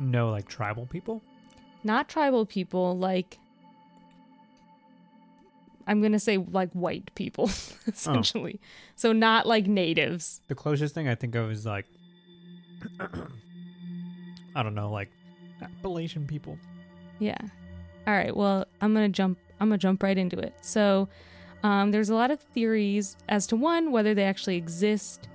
[0.00, 1.22] No, like tribal people?
[1.82, 3.38] Not tribal people, like
[5.86, 7.50] I'm going to say like white people
[7.86, 8.58] essentially.
[8.96, 10.40] So not like natives.
[10.48, 11.84] The closest thing I think of is like,
[14.56, 15.10] I don't know, like
[15.60, 16.58] Appalachian people.
[17.18, 17.36] Yeah.
[18.06, 18.34] All right.
[18.34, 19.38] Well, I'm gonna jump.
[19.60, 20.54] I'm gonna jump right into it.
[20.62, 21.10] So,
[21.64, 25.28] um, there's a lot of theories as to one whether they actually exist,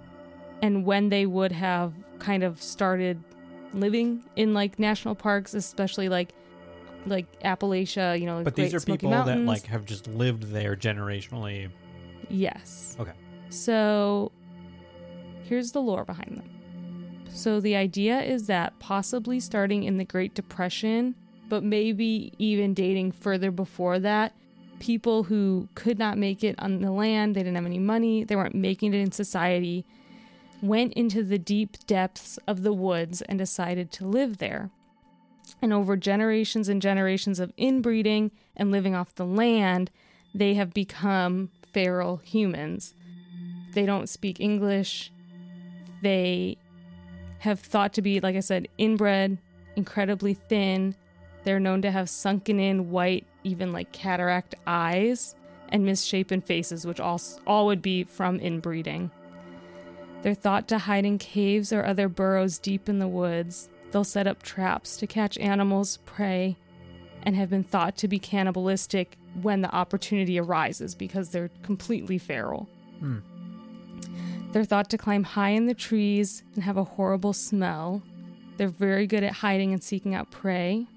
[0.61, 3.21] and when they would have kind of started
[3.73, 6.29] living in like national parks, especially like
[7.05, 8.19] like Appalachia.
[8.19, 9.41] You know, But these are Smoky people Mountains.
[9.41, 11.69] that like have just lived there generationally.
[12.29, 12.95] Yes.
[12.99, 13.13] Okay.
[13.49, 14.31] So
[15.43, 16.49] here's the lore behind them.
[17.33, 21.15] So the idea is that possibly starting in the Great Depression,
[21.47, 24.33] but maybe even dating further before that,
[24.79, 28.35] people who could not make it on the land, they didn't have any money, they
[28.35, 29.85] weren't making it in society,
[30.61, 34.69] went into the deep depths of the woods and decided to live there.
[35.61, 39.91] And over generations and generations of inbreeding and living off the land,
[40.33, 42.93] they have become feral humans.
[43.73, 45.11] They don't speak English.
[46.01, 46.57] They
[47.39, 49.37] have thought to be, like I said, inbred,
[49.75, 50.95] incredibly thin.
[51.43, 55.35] They're known to have sunken in white, even like cataract eyes,
[55.69, 59.11] and misshapen faces, which all, all would be from inbreeding.
[60.21, 63.69] They're thought to hide in caves or other burrows deep in the woods.
[63.91, 66.57] They'll set up traps to catch animals, prey,
[67.23, 72.67] and have been thought to be cannibalistic when the opportunity arises because they're completely feral.
[72.99, 73.19] Hmm.
[74.51, 78.01] They're thought to climb high in the trees and have a horrible smell.
[78.57, 80.87] They're very good at hiding and seeking out prey.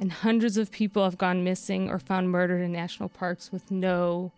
[0.00, 4.30] And hundreds of people have gone missing or found murdered in national parks with no,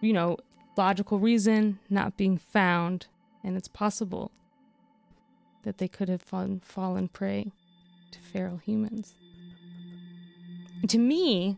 [0.00, 0.38] you know,
[0.76, 3.06] logical reason, not being found.
[3.44, 4.32] And it's possible
[5.62, 7.52] that they could have fallen, fallen prey
[8.10, 9.14] to feral humans.
[10.88, 11.56] To me,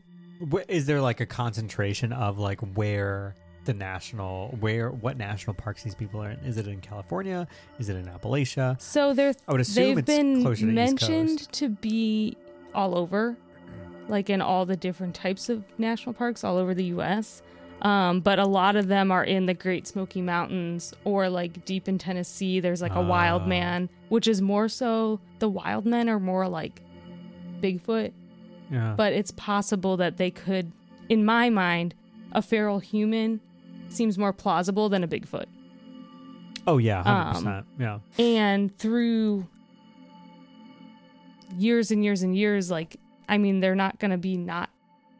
[0.68, 5.94] Is there like a concentration of like where the national, where, what national parks these
[5.94, 6.38] people are in?
[6.40, 7.46] Is it in California?
[7.78, 8.80] Is it in Appalachia?
[8.80, 12.36] so they're I would assume they've it's been closer to mentioned to be
[12.74, 13.36] all over,
[14.08, 17.42] like in all the different types of national parks all over the U.S.
[17.82, 21.88] Um, but a lot of them are in the Great Smoky Mountains or like deep
[21.88, 22.58] in Tennessee.
[22.60, 23.46] There's like a wild Ah.
[23.46, 26.80] man, which is more so the wild men are more like
[27.60, 28.12] Bigfoot,
[28.70, 28.94] Yeah.
[28.96, 30.72] but it's possible that they could,
[31.08, 31.94] in my mind,
[32.32, 33.40] a feral human
[33.88, 35.46] seems more plausible than a Bigfoot.
[36.66, 37.66] oh yeah, hundred um, percent.
[37.78, 37.98] Yeah.
[38.18, 39.46] and through
[41.56, 42.96] years and years and years like
[43.28, 44.68] i mean they're not gonna be not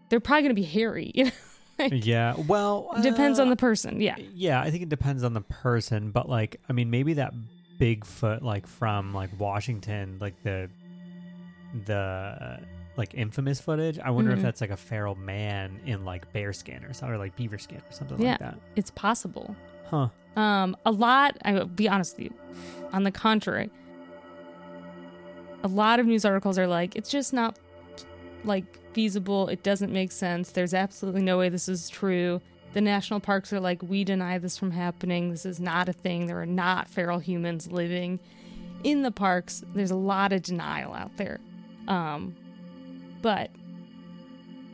[0.09, 1.31] they're probably gonna be hairy you know
[1.79, 2.35] Like, Yeah.
[2.49, 6.11] Well, depends uh, on the person yeah Yeah, I think it depends on the person,
[6.11, 7.33] but like, I mean, maybe that
[7.79, 10.69] Bigfoot, like from like Washington, like the
[11.87, 12.59] the
[12.97, 13.99] like infamous footage.
[13.99, 14.39] I wonder Mhm.
[14.39, 17.59] if that's like a feral man in like bear skin or something, or like beaver
[17.59, 18.31] skin or something Yeah.
[18.33, 18.59] like that.
[18.75, 19.55] it's possible
[19.89, 20.09] Huh.
[20.37, 22.35] um a lot i will be honest with you
[22.93, 23.71] on the contrary
[25.65, 27.59] a lot of news articles are like it's just not
[28.45, 29.49] like feasible.
[29.49, 30.53] It doesn't make sense.
[30.53, 32.41] There's absolutely no way this is true.
[32.75, 35.31] The national parks are like we deny this from happening.
[35.31, 36.27] This is not a thing.
[36.27, 38.21] There are not feral humans living
[38.85, 39.65] in the parks.
[39.75, 41.41] There's a lot of denial out there.
[41.89, 42.37] Um
[43.21, 43.51] but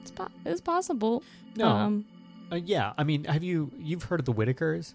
[0.03, 1.23] it's, po- it's possible.
[1.57, 1.69] No.
[1.69, 2.05] um
[2.53, 2.93] Uh, yeah.
[2.99, 4.95] I mean, have you you've heard of the Whitakers?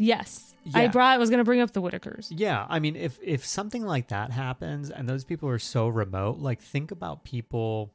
[0.00, 3.44] Yes i brought i was gonna bring up the whitakers Yeah, I mean, if if
[3.46, 7.92] something like that happens and those people are so remote, like think about people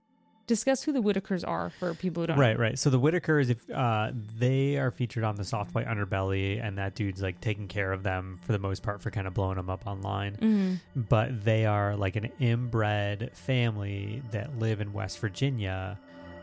[0.48, 2.38] discuss who the Whitakers are for people who don't.
[2.38, 2.78] Right, right.
[2.78, 6.94] So the Whitakers, if uh, they are featured on the Soft White Underbelly, and that
[6.94, 9.70] dude's like taking care of them for the most part for kind of blowing them
[9.72, 10.36] up online.
[10.36, 16.00] hmm But they are like an inbred family that live in West Virginia,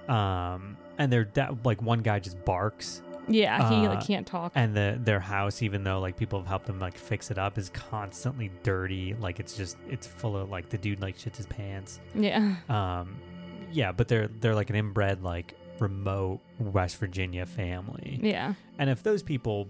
[0.09, 4.53] um, and they're that like one guy just barks, Yeah, he Uh, like can't talk.
[4.55, 7.57] and the their house, even though like people have helped them like fix it up,
[7.59, 9.15] is constantly dirty.
[9.15, 12.01] Like it's just it's full of like the dude like shits his pants.
[12.15, 12.57] Yeah.
[12.69, 13.17] Um,
[13.73, 18.55] yeah, but they're they're like an inbred like remote West Virginia family, Yeah.
[18.79, 19.67] and if those people,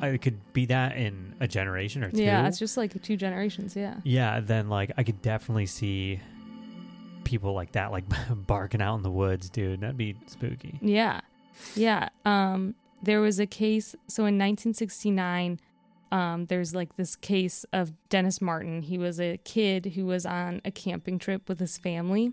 [0.00, 2.22] I could be that in a generation or two.
[2.22, 2.46] Yeah.
[2.46, 3.74] It's just like two generations.
[3.74, 3.96] Yeah.
[4.04, 6.20] yeah, then like I could definitely see
[7.24, 8.04] people like that like
[8.46, 9.80] barking out in the woods, dude.
[9.80, 10.78] That'd be spooky.
[10.82, 11.20] Yeah.
[11.74, 12.08] Yeah.
[12.24, 13.94] Um, there was a case.
[14.06, 15.60] So in 1969,
[16.12, 18.82] um, there's like this case of Dennis Martin.
[18.82, 22.32] He was a kid who was on a camping trip with his family.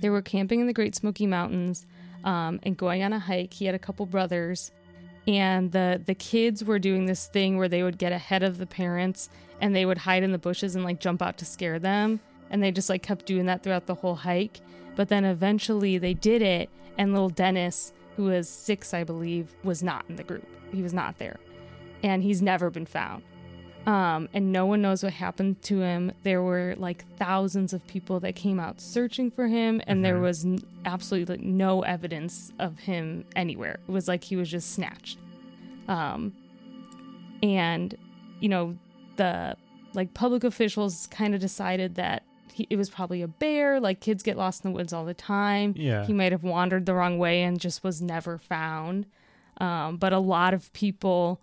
[0.00, 1.86] They were camping in the Great Smoky Mountains
[2.24, 3.54] um, and going on a hike.
[3.54, 4.72] He had a couple brothers,
[5.28, 8.66] and the the kids were doing this thing where they would get ahead of the
[8.66, 9.28] parents
[9.60, 12.20] and they would hide in the bushes and like jump out to scare them.
[12.50, 14.60] And they just like kept doing that throughout the whole hike.
[15.00, 19.82] But then eventually they did it, and little Dennis, who was six, I believe, was
[19.82, 20.46] not in the group.
[20.74, 21.38] He was not there,
[22.02, 23.22] and he's never been found.
[23.86, 26.12] Um, and no one knows what happened to him.
[26.22, 30.20] There were like thousands of people that came out searching for him, and there Mhm.
[30.20, 33.78] was n- absolutely like, no evidence of him anywhere.
[33.88, 35.16] It was like he was just snatched.
[35.88, 36.34] Um,
[37.42, 37.96] and
[38.40, 38.76] you know,
[39.16, 39.56] the
[39.94, 43.80] like public officials kind of decided that he, it was probably a bear.
[43.80, 45.74] Like kids get lost in the woods all the time.
[45.76, 49.06] Yeah, He might have wandered the wrong way and just was never found.
[49.60, 51.40] Um, but a lot of people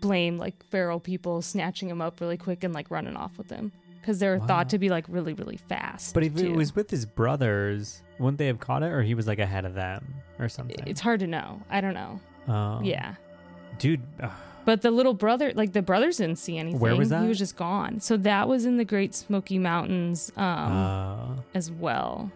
[0.00, 3.72] blame like feral people snatching him up really quick and like running off with him
[4.00, 4.46] because they're Wow.
[4.46, 6.14] thought to be like really really fast.
[6.14, 6.46] but if too.
[6.46, 9.64] it was with his brothers, wouldn't they have caught it, or he was like ahead
[9.64, 10.76] of them, or something?
[10.86, 11.62] it's hard to know.
[11.70, 12.20] I don't know.
[12.48, 12.80] Oh.
[12.82, 13.14] Yeah.
[13.78, 14.02] dude.
[14.22, 14.30] ugh,
[14.66, 16.78] But the little brother, like the brothers didn't see anything.
[16.80, 17.22] Where was that?
[17.22, 18.00] He was just gone.
[18.00, 22.30] So that was in the Great Smoky Mountains um, uh, as well.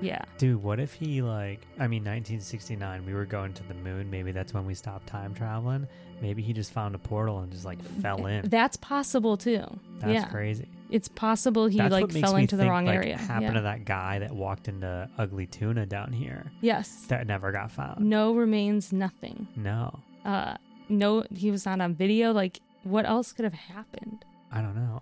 [0.00, 0.22] Yeah.
[0.38, 1.60] dude, what if he like?
[1.78, 4.10] I mean, 1969, we were going to the moon.
[4.10, 5.88] Maybe that's when we stopped time traveling.
[6.20, 8.48] Maybe he just found a portal and just like fell in.
[8.48, 9.64] That's possible too.
[9.98, 10.24] That's yeah.
[10.28, 10.68] crazy.
[10.90, 13.16] It's possible he That's like fell into the think, wrong like, area.
[13.16, 13.52] Happened Yeah.
[13.54, 17.06] to that guy that walked into Ugly Tuna down here Yes.
[17.08, 18.00] that never got found.
[18.08, 19.48] No remains, nothing.
[19.56, 20.56] No, Uh
[20.88, 22.32] no he was not on video.
[22.32, 24.24] Like what else could have happened?
[24.52, 25.00] I don't know.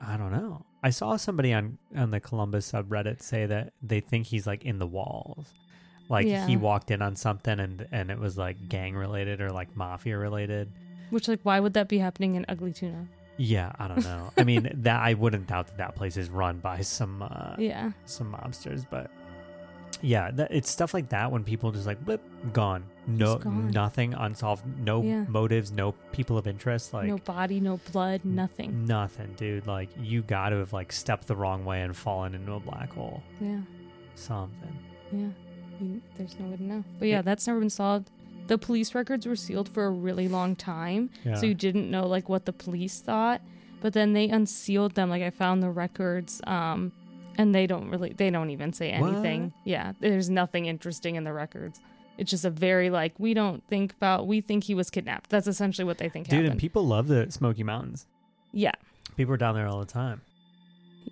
[0.00, 0.64] I don't know.
[0.82, 4.78] I saw somebody on on the Columbus subreddit say that they think he's like in
[4.78, 5.52] the walls.
[6.08, 6.46] Like Yeah.
[6.46, 10.18] he walked in on something and and it was like gang related or like mafia
[10.18, 10.72] related.
[11.10, 13.06] Which like why would that be happening in Ugly Tuna?
[13.36, 14.30] Yeah, I don't know.
[14.36, 17.92] I mean, that I wouldn't doubt that that place is run by some uh, Yeah.
[18.04, 19.10] some mobsters, but
[20.02, 22.22] yeah, that, it's stuff like that when people just like blip
[22.52, 23.70] gone, no gone.
[23.70, 25.24] nothing unsolved, no Yeah.
[25.28, 28.84] motives, no people of interest, like no body, no blood, nothing.
[28.86, 29.66] nothing, dude.
[29.66, 32.92] Like you got to have like stepped the wrong way and fallen into a black
[32.92, 33.60] hole, Yeah.
[34.14, 34.76] something.
[35.12, 35.28] Yeah.
[36.16, 36.84] There's no way to know.
[36.98, 38.10] But yeah, that's never been solved.
[38.48, 41.10] The police records were sealed for a really long time.
[41.24, 41.36] Yeah.
[41.36, 43.40] So you didn't know like what the police thought.
[43.80, 45.08] But then they unsealed them.
[45.08, 46.92] Like I found the records, um,
[47.40, 49.44] and they don't really they don't even say anything.
[49.44, 49.52] What?
[49.64, 49.92] Yeah.
[49.98, 51.80] There's nothing interesting in the records.
[52.18, 55.30] It's just a very like we don't think about we think he was kidnapped.
[55.30, 58.06] That's essentially what they think dude, and people love the Smoky Mountains.
[58.52, 58.72] yeah.
[59.16, 60.20] People are down there all the time.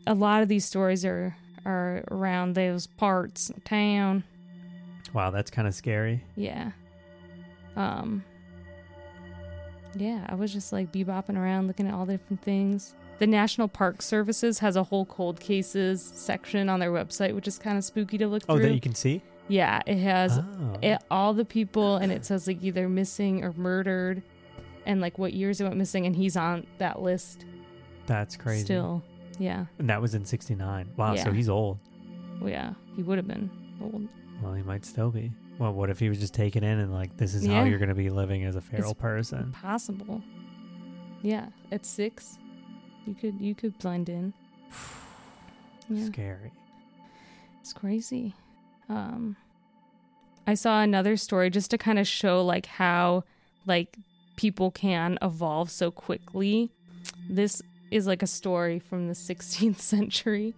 [0.06, 4.22] A lot of these stories are are around those parts of town.
[5.14, 6.22] Wow, that's kind of scary.
[6.36, 6.72] Yeah.
[7.74, 8.22] Um
[9.96, 12.94] Yeah, I was just like bebopping around looking at all the different things.
[13.18, 17.58] The National Park Services has a whole cold cases section on their website, which is
[17.58, 18.54] kind of spooky to look oh, through.
[18.54, 18.68] Oh, through.
[18.68, 19.22] that you can see.
[19.48, 20.76] yeah, it has Oh.
[20.82, 24.22] it, all the people and it says like either missing or murdered
[24.86, 27.44] and like what years it went missing and he's on that list
[28.06, 28.64] that's crazy.
[28.64, 29.02] still.
[29.38, 29.66] Yeah.
[29.78, 30.90] and that was in '69.
[30.96, 31.78] Wow, so he's old.
[32.40, 33.50] Well, yeah, he would have been
[33.80, 34.08] old.
[34.42, 35.32] Well, he might still be.
[35.58, 37.88] Well, what if he was just taken in and like this is how you're going
[37.88, 39.52] to be living as a feral It's person?
[39.52, 40.22] Possible.
[41.22, 42.38] Yeah, at 6
[43.08, 44.32] you could you could blend in.
[45.90, 46.04] Yeah.
[46.04, 46.52] Scary.
[47.62, 48.34] It's crazy.
[48.90, 49.36] Um
[50.46, 53.24] I saw another story just to kind of show like how
[53.64, 53.96] like
[54.36, 56.70] people can evolve so quickly.
[57.30, 60.54] This is like a story from the 16th century.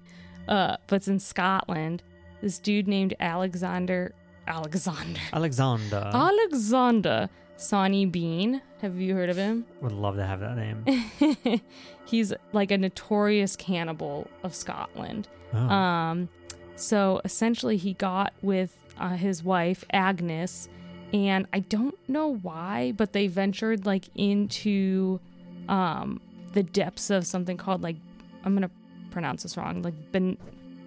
[0.48, 2.02] Uh but it's in Scotland.
[2.42, 4.12] This dude named Alexander
[4.48, 7.28] Alexander Alexander Alexander
[7.60, 8.62] Sawney Bean.
[8.80, 9.66] Have you heard of him?
[9.82, 11.60] would love to have that name.
[12.06, 15.28] He's like a notorious cannibal of Scotland.
[15.52, 15.58] Oh.
[15.58, 16.28] Um,
[16.76, 20.68] So essentially, he got with uh, his wife Agnes,
[21.12, 25.20] and I don't know why, but they ventured like into
[25.68, 26.20] um,
[26.52, 27.96] the depths of something called like
[28.44, 28.70] I'm gonna
[29.10, 30.38] pronounce this wrong, like Ben.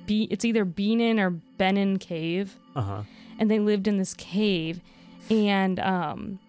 [0.06, 3.04] Be, it's either Benin or Benin Cave, Uh huh.
[3.40, 4.82] and they lived in this cave,
[5.30, 6.40] and um,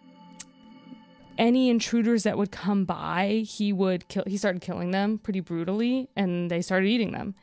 [1.38, 4.24] any intruders that would come by, he would kill.
[4.26, 7.34] He started killing them pretty brutally, and they started eating them.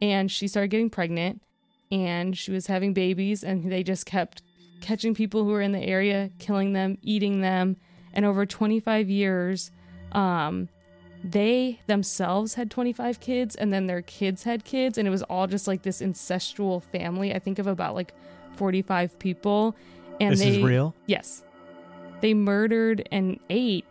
[0.00, 1.42] And she started getting pregnant,
[1.90, 4.42] and she was having babies, and they just kept
[4.80, 7.76] catching people who were in the area, killing them, eating them,
[8.12, 9.70] and over 25 years,
[10.12, 10.68] um,
[11.24, 15.46] they themselves had 25 kids, and then their kids had kids, and it was all
[15.46, 17.34] just like this incestual family.
[17.34, 18.14] I think of about like
[18.56, 19.76] 45 people,
[20.20, 20.94] and This they is real.
[21.06, 21.42] Yes.
[22.20, 23.84] They murdered and ate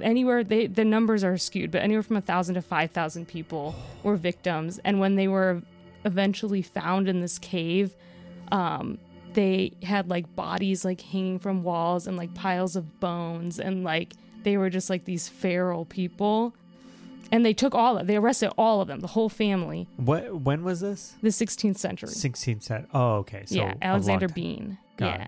[0.00, 3.74] anywhere they the numbers are skewed, but anywhere from a thousand to five thousand people
[4.02, 4.80] were victims.
[4.84, 5.62] And when they were
[6.04, 7.94] eventually found in this cave,
[8.50, 8.98] um,
[9.34, 14.14] they had like bodies like hanging from walls and like piles of bones and like
[14.42, 16.54] they were just like these feral people.
[17.30, 19.88] And they took all of they arrested all of them, the whole family.
[19.96, 20.42] What?
[20.42, 21.14] When was this?
[21.22, 22.10] The 16th century.
[22.10, 22.88] 16th century.
[22.92, 23.44] Oh, okay.
[23.46, 24.28] So yeah, Alexander.
[24.28, 24.76] Bean.
[24.98, 25.26] Got yeah.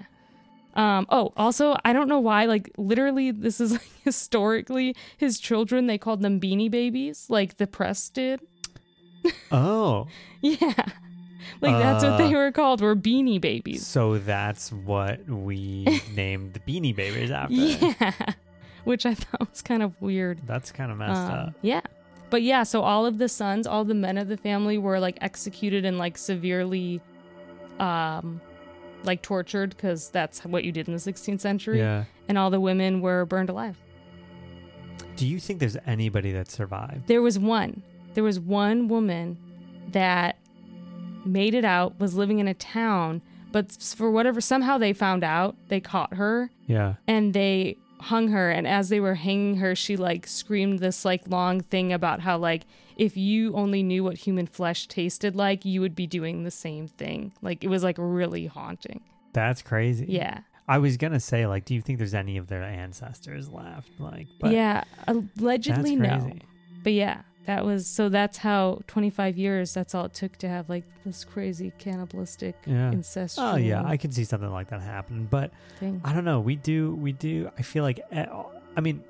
[0.74, 5.86] Um, oh, also, I don't know why, like, literally, this is like, historically his children,
[5.86, 8.40] they called them beanie babies, like the press did.
[9.52, 10.06] Oh,
[10.42, 10.72] Yeah.
[11.60, 13.86] Like, that's what they Uh, were called, were beanie babies.
[13.86, 17.54] so that's what we named the Beanie Babies after.
[17.54, 18.12] Yeah.
[18.84, 20.40] Which I thought was kind of weird.
[20.46, 21.54] That's kind of messed Um, up.
[21.62, 21.80] Yeah.
[22.30, 25.16] But yeah, so all of the sons, all the men of the family were like
[25.20, 27.00] executed and like severely
[27.78, 28.40] um
[29.04, 31.78] like tortured because that's what you did in the 16th century.
[31.78, 32.04] Yeah.
[32.28, 33.76] And all the women were burned alive.
[35.16, 37.06] Do you think there's anybody that survived?
[37.06, 37.82] There was one.
[38.14, 39.38] There was one woman
[39.92, 40.38] that
[41.24, 45.56] made it out, was living in a town, but for whatever somehow they found out,
[45.68, 46.94] they caught her Yeah.
[47.06, 51.22] and they hung her and as they were hanging her, she like screamed this like
[51.28, 52.66] long thing about how like
[52.96, 56.88] if you only knew what human flesh tasted like, you would be doing the same
[56.88, 57.32] thing.
[57.42, 59.00] Like it was like really haunting.
[59.32, 60.06] That's crazy.
[60.08, 60.40] Yeah.
[60.66, 63.90] I was gonna say, like, do you think there's any of their ancestors left?
[63.98, 66.08] Like, but yeah, allegedly no.
[66.08, 66.40] crazy.
[66.82, 70.70] But yeah, that was so that's how 25 years that's all it took to have
[70.70, 72.90] like this crazy cannibalistic Yeah.
[72.92, 76.00] incestual Oh yeah, I can see something like that happen, but thing.
[76.04, 76.40] I don't know.
[76.40, 77.50] We do, we do.
[77.58, 78.26] I feel like, eh,
[78.76, 79.04] I mean,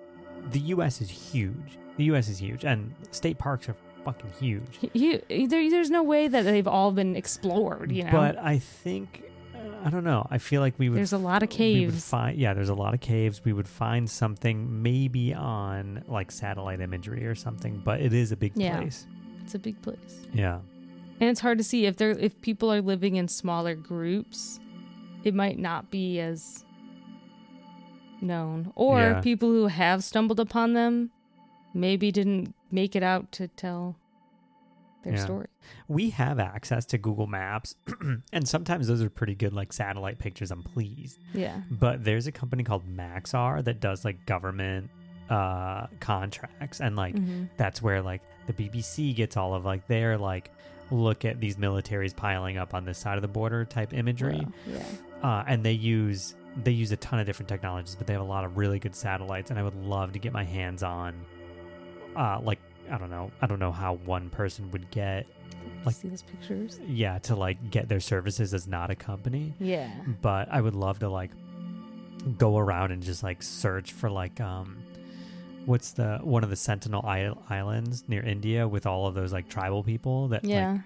[0.50, 1.00] the U.S.
[1.00, 1.78] is huge.
[1.96, 2.28] The U.S.
[2.28, 4.78] is huge, and state parks are fucking huge.
[4.92, 8.10] You, there, there's no way that they've all been explored, you know.
[8.10, 9.22] But I think,
[9.54, 10.26] uh, I don't know.
[10.30, 10.98] I feel like we would.
[10.98, 12.04] there's a lot of caves.
[12.08, 13.44] find, yeah, there's a lot of caves.
[13.44, 18.36] We would find something maybe on like satellite imagery or something, but it is a
[18.36, 18.76] big Yeah.
[18.80, 19.06] place.
[19.42, 20.26] It's a big place.
[20.32, 20.60] Yeah.
[21.20, 24.58] And it's hard to see if they're if people are living in smaller groups,
[25.22, 26.64] it might not be as
[28.20, 28.72] known.
[28.74, 29.20] Or Yeah.
[29.20, 31.10] people who have stumbled upon them
[31.74, 33.96] maybe didn't make it out to tell
[35.02, 35.24] their Yeah.
[35.24, 35.46] story.
[35.88, 37.74] We have access to Google Maps,
[38.32, 40.50] and sometimes those are pretty good, like satellite pictures.
[40.50, 41.18] I'm pleased.
[41.34, 41.60] Yeah.
[41.70, 44.90] But there's a company called Maxar that does like government
[45.30, 50.18] uh contracts and like hmm that's where like the BBC gets all of like their
[50.18, 50.50] like
[50.90, 54.46] look at these militaries piling up on this side of the border type imagery.
[54.66, 54.84] yeah.
[55.22, 58.24] Uh and they use they use a ton of different technologies, but they have a
[58.26, 61.14] lot of really good satellites and I would love to get my hands on
[62.16, 62.58] uh like
[62.90, 65.26] I don't know, I don't know how one person would get
[65.84, 66.78] Like- see those pictures.
[66.86, 69.54] yeah, to like get their services as not a company.
[69.58, 69.90] Yeah.
[70.22, 71.30] but I would love to like
[72.38, 74.78] go around and just like search for like um
[75.66, 77.04] what's the one of the Sentinel
[77.48, 80.78] Islands near India with all of those like tribal people that Yeah.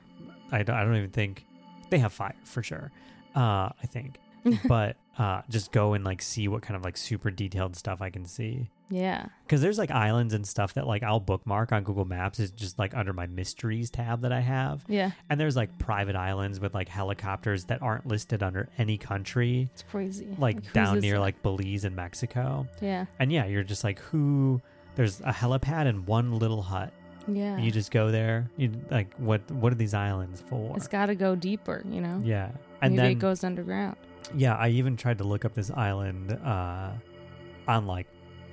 [0.50, 1.44] like I don't, I don't even think
[1.90, 2.90] they have fire for sure.
[3.34, 4.18] Uh I think.
[4.68, 8.10] but uh just go and like see what kind of like super detailed stuff I
[8.10, 8.70] can see.
[8.90, 9.26] Yeah.
[9.48, 12.78] Cuz there's like islands and stuff that like I'll bookmark on Google Maps is just
[12.78, 14.84] like under my mysteries tab that I have.
[14.88, 15.10] Yeah.
[15.30, 19.82] And there's like private islands with like helicopters that aren't listed under any country It's
[19.90, 20.28] crazy.
[20.38, 22.66] like who's down near like Belize and Mexico.
[22.80, 23.06] Yeah.
[23.18, 24.60] And yeah, you're just like who
[24.96, 26.92] there's a helipad and one little hut.
[27.30, 27.58] Yeah.
[27.58, 28.50] You just go there.
[28.56, 30.74] You like what what are these islands for?
[30.76, 32.20] it's got to go deeper, you know.
[32.24, 32.50] yeah.
[32.80, 33.96] And Maybe then it goes underground.
[34.34, 36.90] yeah, I even tried to look up this island uh
[37.66, 38.06] on like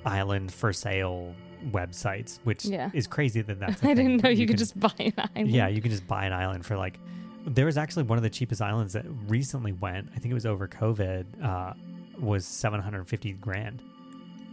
[0.05, 1.33] island for sale
[1.71, 2.89] websites, which Yeah.
[2.93, 5.13] is crazy that that's a I didn't know but you, could can- just buy an
[5.17, 5.51] island.
[5.51, 6.99] Yeah, you can just buy an island for like.
[7.47, 10.09] There was actually one of the cheapest islands that recently went.
[10.15, 11.43] I think it was over COVID.
[11.43, 11.73] Uh,
[12.19, 13.81] was seven hundred fifty grand.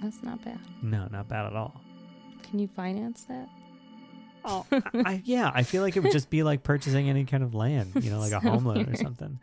[0.02, 0.58] That's not bad.
[0.82, 1.80] No, not bad at all.
[2.42, 3.48] Can you finance that?
[4.44, 7.42] Oh, I, I, yeah, I feel like it would just be like purchasing any kind
[7.44, 9.38] of land, you know, like a So home loan or something.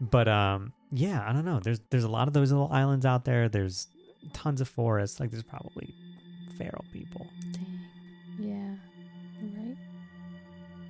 [0.00, 1.58] But um, yeah, I don't know.
[1.60, 3.48] There's there's a lot of those little islands out there.
[3.48, 3.88] There's
[4.32, 5.20] tons of forests.
[5.20, 5.94] Like there's probably
[6.58, 7.26] feral people.
[7.52, 7.80] Dang.
[8.38, 8.74] Yeah.
[9.42, 9.76] Right.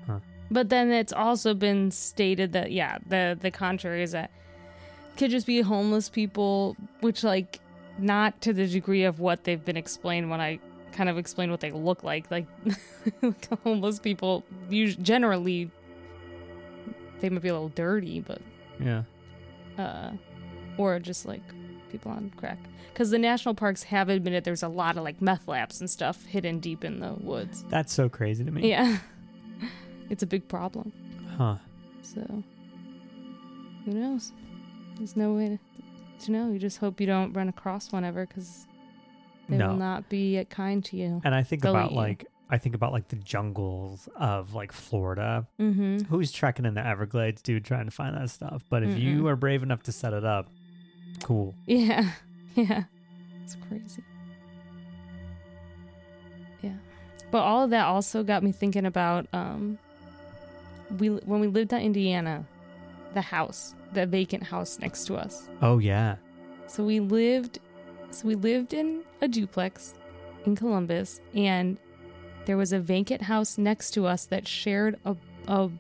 [0.07, 0.19] Huh.
[0.51, 4.31] But then it's also been stated that yeah, the the contrary is that
[5.17, 7.61] could just be homeless people, which like
[7.99, 10.59] not to the degree of what they've been explained when I
[10.93, 12.31] kind of explain what they look like.
[12.31, 12.47] Like,
[13.23, 15.71] like homeless people usually generally
[17.21, 18.41] they might be a little dirty, but
[18.81, 19.05] Yeah.
[19.79, 20.11] uh,
[20.77, 21.41] or just like
[21.95, 22.59] people on crack.
[22.93, 26.25] Because the national parks have admitted there's a lot of like meth labs and stuff
[26.27, 27.65] hidden deep in the woods.
[27.69, 28.69] That's so crazy to me.
[28.69, 28.99] Yeah,
[30.11, 30.93] it's a big problem.
[31.37, 31.57] Huh.
[32.03, 32.43] So
[33.85, 34.33] who knows?
[34.97, 35.59] There's no way
[36.21, 36.51] to, to know.
[36.53, 38.67] You just hope you don't run across one ever because
[39.49, 39.69] they No.
[39.69, 41.21] will not be kind to you.
[41.25, 45.47] And I think They'll about like I think about like the jungles of like Florida.
[45.61, 46.05] Mm-hmm.
[46.05, 48.63] Who's trekking in the Everglades, dude, trying to find that stuff?
[48.69, 49.31] But if you Mm-mm.
[49.31, 50.49] are brave enough to set it up,
[51.23, 51.55] cool.
[51.67, 52.11] Yeah,
[52.55, 52.85] yeah,
[53.43, 54.03] it's crazy.
[56.63, 56.77] Yeah,
[57.31, 59.79] but all of that also got me thinking about um,
[60.99, 62.45] we when we lived in Indiana,
[63.15, 65.49] the house, the vacant house next to us.
[65.63, 66.17] Oh yeah.
[66.67, 67.61] So we lived,
[68.11, 69.95] so we lived in a duplex
[70.45, 71.79] in Columbus, and
[72.47, 75.17] there was a vacant house next to us that shared a,
[75.49, 75.71] a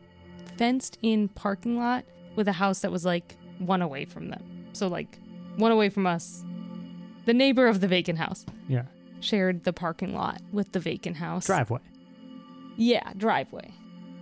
[0.57, 2.05] fenced-in parking lot
[2.37, 4.43] with a house that was like one away from them.
[4.72, 5.18] So like
[5.57, 6.42] one away from us,
[7.26, 8.84] the neighbor of the vacant house Yeah.
[9.20, 11.46] shared the parking lot with the vacant house.
[11.46, 11.80] Driveway.
[12.76, 13.72] Yeah, driveway.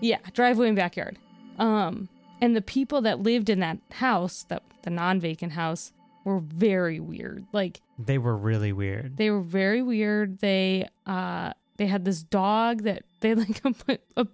[0.00, 1.18] Yeah, driveway and backyard.
[1.58, 2.08] Um,
[2.40, 5.92] and the people that lived in that house, that the non-vacant house,
[6.24, 7.44] were very weird.
[7.52, 9.16] Like They were really weird.
[9.16, 10.38] they were very weird.
[10.38, 14.26] They uh they had this dog that they like a a,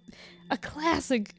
[0.50, 1.34] a classic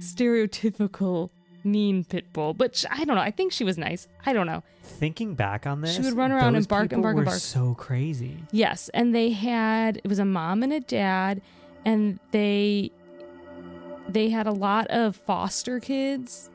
[0.00, 1.30] stereotypical
[1.66, 3.22] mean pit bull, but sh- I don't know.
[3.22, 4.08] I think she was nice.
[4.24, 4.62] I don't know.
[4.82, 7.40] Thinking back on this, She would run around and bark and bark and were bark.
[7.40, 8.38] So crazy.
[8.52, 11.42] Yes, and they had it was a mom and a dad
[11.84, 12.90] and they
[14.08, 16.50] they had a lot of foster kids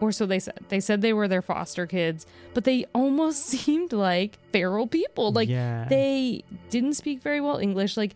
[0.00, 0.58] or so they said.
[0.68, 5.32] They said they were their foster kids, but they almost seemed like feral people.
[5.32, 5.86] Like yeah.
[5.88, 7.96] they didn't speak very well English.
[7.96, 8.14] Like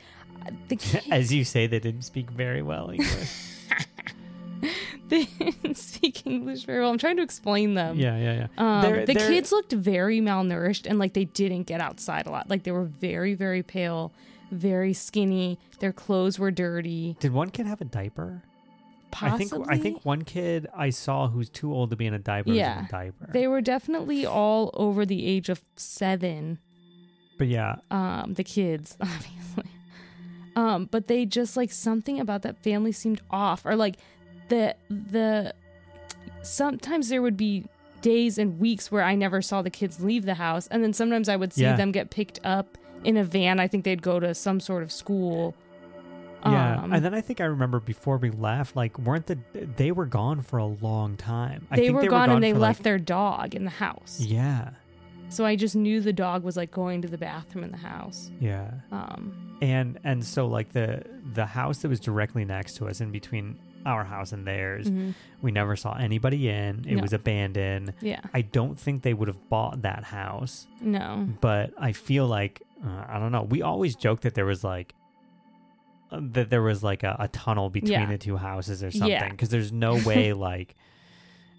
[0.69, 3.47] the kid, As you say, they didn't speak very well English.
[5.09, 6.91] they didn't speak English very well.
[6.91, 7.97] I'm trying to explain them.
[7.99, 8.47] yeah, yeah, yeah.
[8.59, 12.31] Um, They're- the they're- kids looked very malnourished and like they didn't get outside a
[12.31, 12.49] lot.
[12.51, 14.13] Like they were very, very pale,
[14.51, 15.59] very skinny.
[15.81, 17.17] Their clothes were dirty.
[17.21, 18.43] Did one kid have a diaper?
[19.11, 22.13] Possibly, I think I think one kid I saw who's too old to be in
[22.13, 22.75] a diaper Yeah.
[22.75, 23.31] was in a diaper.
[23.33, 26.59] they were definitely all over the age of seven.
[27.39, 29.65] but yeah, Um, the kids, obviously.
[30.57, 33.97] Um, but they just like something about that family seemed off, or like
[34.49, 35.55] the the
[36.43, 37.65] sometimes there would be
[38.01, 41.29] days and weeks where I never saw the kids leave the house, and then sometimes
[41.29, 41.77] I would see Yeah.
[41.77, 43.59] them get picked up in a van.
[43.61, 45.55] I think they'd go to some sort of school.
[46.45, 46.81] yeah.
[46.83, 50.07] Um, and then I think I remember before we left, like weren't the they were
[50.07, 51.67] gone for a long time.
[51.71, 53.71] I they think were they gone, were and they left Like, their dog in the
[53.71, 54.21] house.
[54.21, 54.71] yeah,
[55.29, 58.31] So I just knew the dog was like going to the bathroom in the house.
[58.41, 58.71] yeah.
[58.93, 61.03] Um, And and so like the
[61.35, 63.59] the house that was directly next to us, in between
[63.89, 65.15] our house and theirs, mhm.
[65.43, 66.85] we never saw anybody in.
[66.87, 67.03] It No.
[67.03, 67.95] was abandoned.
[68.01, 68.21] Yeah.
[68.33, 70.67] I don't think they would have bought that house.
[70.81, 71.27] No.
[71.41, 73.43] but I feel like uh, I don't know.
[73.43, 74.95] We always joke that there was like
[76.13, 78.07] uh, that there was like a, a tunnel between Yeah.
[78.07, 80.75] the two houses or something because there's no way like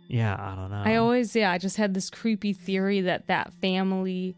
[0.07, 0.81] yeah I don't know.
[0.85, 4.35] I always, yeah, I just had this creepy theory that that family,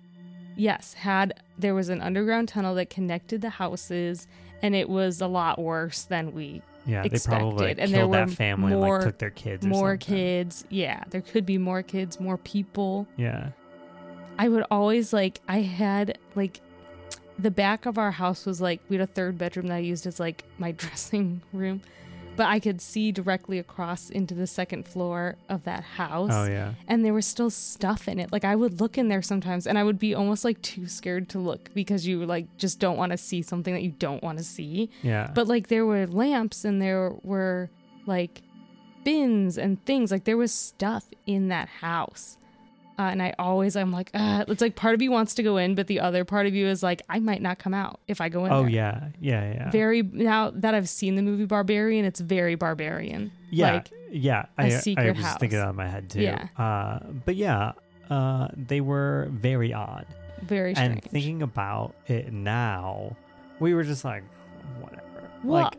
[0.58, 4.28] yes, had there was an underground tunnel that connected the houses,
[4.62, 8.14] and it was a lot worse than we yeah they probably like, and there killed
[8.14, 10.16] that family and like took their kids or more something.
[10.16, 10.66] kids.
[10.70, 13.08] Yeah, there could be more kids, more people.
[13.18, 13.50] yeah
[14.40, 16.62] I would always like, I had like,
[17.38, 20.08] the back of our house was like we had a third bedroom that I used
[20.08, 21.82] as like my dressing room,
[22.38, 26.32] but I could see directly across into the second floor of that house.
[26.34, 28.32] oh yeah and there was still stuff in it.
[28.32, 31.30] Like I would look in there sometimes and I would be almost like too scared
[31.30, 34.38] to look because you like just don't want to see something that you don't want
[34.38, 34.90] to see.
[35.04, 37.70] yeah But like there were lamps and there were
[38.06, 38.42] like
[39.04, 40.12] bins and things.
[40.12, 42.38] Like there was stuff in that house.
[43.02, 45.58] Uh, and I always, I'm like, uh, it's like part of you wants to go
[45.58, 48.22] in, but the other part of you is like, I might not come out if
[48.22, 48.70] I go in oh there.
[48.70, 53.32] yeah yeah yeah Very, now that I've seen the movie Barbarian, it's very barbarian.
[53.50, 56.48] yeah Like, yeah I, I secret was thinking that of my head too Yeah.
[56.58, 57.72] uh but yeah
[58.10, 60.06] uh they were very odd
[60.44, 60.92] very strange.
[61.02, 63.16] and thinking about it now
[63.60, 64.24] we were just like
[64.82, 65.78] whatever Well, like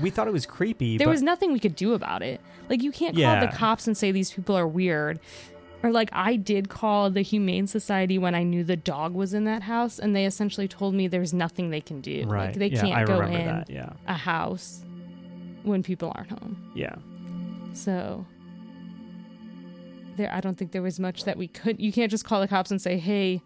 [0.00, 0.96] we thought it was creepy.
[0.98, 2.40] there was nothing we could do about it.
[2.68, 3.46] Like you can't call Yeah.
[3.46, 5.20] the cops and say these people are weird.
[5.82, 9.44] Or like I did call the Humane Society when I knew the dog was in
[9.44, 12.24] that house and they essentially told me there's nothing they can do.
[12.26, 12.46] right.
[12.46, 13.68] Like they yeah, can't I go in that.
[13.70, 13.90] Yeah.
[14.06, 14.84] a house
[15.64, 16.72] when people aren't home.
[16.74, 16.94] Yeah.
[17.72, 18.24] So
[20.16, 22.48] there I don't think there was much that we could you can't just call the
[22.48, 23.42] cops and say, "Hey,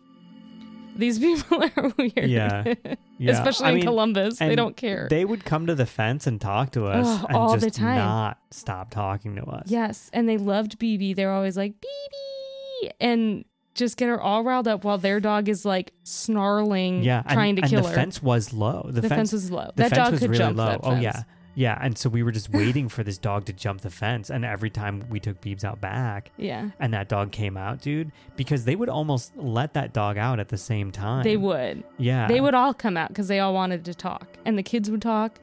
[0.97, 2.74] these people are weird." Yeah.
[3.18, 3.32] Yeah.
[3.32, 4.38] Especially I in mean, Columbus.
[4.38, 5.07] They don't care.
[5.09, 7.70] They would come to the fence and talk to us Ugh, and all just the
[7.70, 7.97] time.
[7.97, 9.62] not stop talking to us.
[9.68, 11.16] Yes, and they loved BB.
[11.16, 13.44] They're always like BB and
[13.74, 17.22] just get her all riled up while their dog is like snarling, Yeah.
[17.24, 17.94] and- trying to and kill the her.
[17.94, 18.82] The fence was low.
[18.90, 19.70] The, the fence, fence, was low.
[19.74, 20.66] the that fence dog was could really jump low.
[20.66, 21.22] that Oh yeah.
[21.59, 24.44] Yeah, and so we were just waiting for this dog to jump the fence, and
[24.44, 28.64] every time we took Beebs out back, Yeah, and that dog came out, dude, because
[28.66, 31.24] they would almost let that dog out at the same time.
[31.24, 31.82] they would.
[31.96, 32.28] Yeah.
[32.28, 35.00] They would all come out because they all wanted to talk, and the kids would
[35.02, 35.38] talk.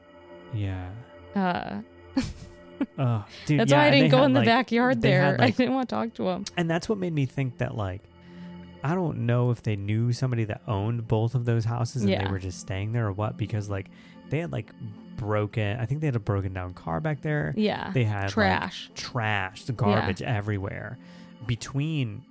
[0.54, 0.88] Yeah.
[1.34, 1.80] Uh,
[2.98, 3.60] Oh, dude.
[3.60, 5.22] that's yeah, why I didn't go had, in the like- backyard there.
[5.22, 6.44] had, like- I didn't want to talk to them.
[6.56, 8.02] and that's what made me think that like
[8.82, 12.24] I don't know if they knew somebody that owned both of those houses and Yeah.
[12.24, 13.88] they were just staying there or what because like
[14.28, 14.70] they had like
[15.16, 17.54] broken I think they had a broken down car back there.
[17.56, 18.90] Yeah, They had like, trash.
[18.94, 20.98] trash, the garbage everywhere
[21.46, 22.22] between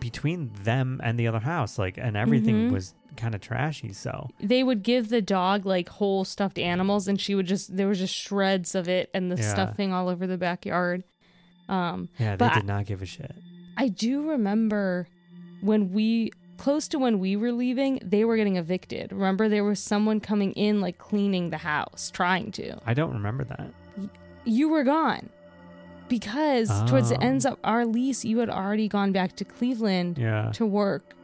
[0.00, 2.72] between them and the other house like and everything Mhm.
[2.72, 7.18] was kind of trashy so they would give the dog like whole stuffed animals and
[7.18, 9.48] she would just there was just shreds of it and the Yeah.
[9.50, 11.04] stuffing all over the backyard
[11.70, 13.34] um yeah they did not give a shit
[13.78, 15.08] i do remember
[15.62, 19.12] when we close to when we were leaving they were getting evicted.
[19.12, 22.76] Remember there was someone coming in like cleaning the house trying to.
[22.84, 23.70] I don't remember that.
[24.44, 25.30] You were gone.
[26.08, 27.20] Because towards the Oh.
[27.26, 30.50] ends of our lease you had already gone back to cleveland yeah.
[30.54, 31.14] to work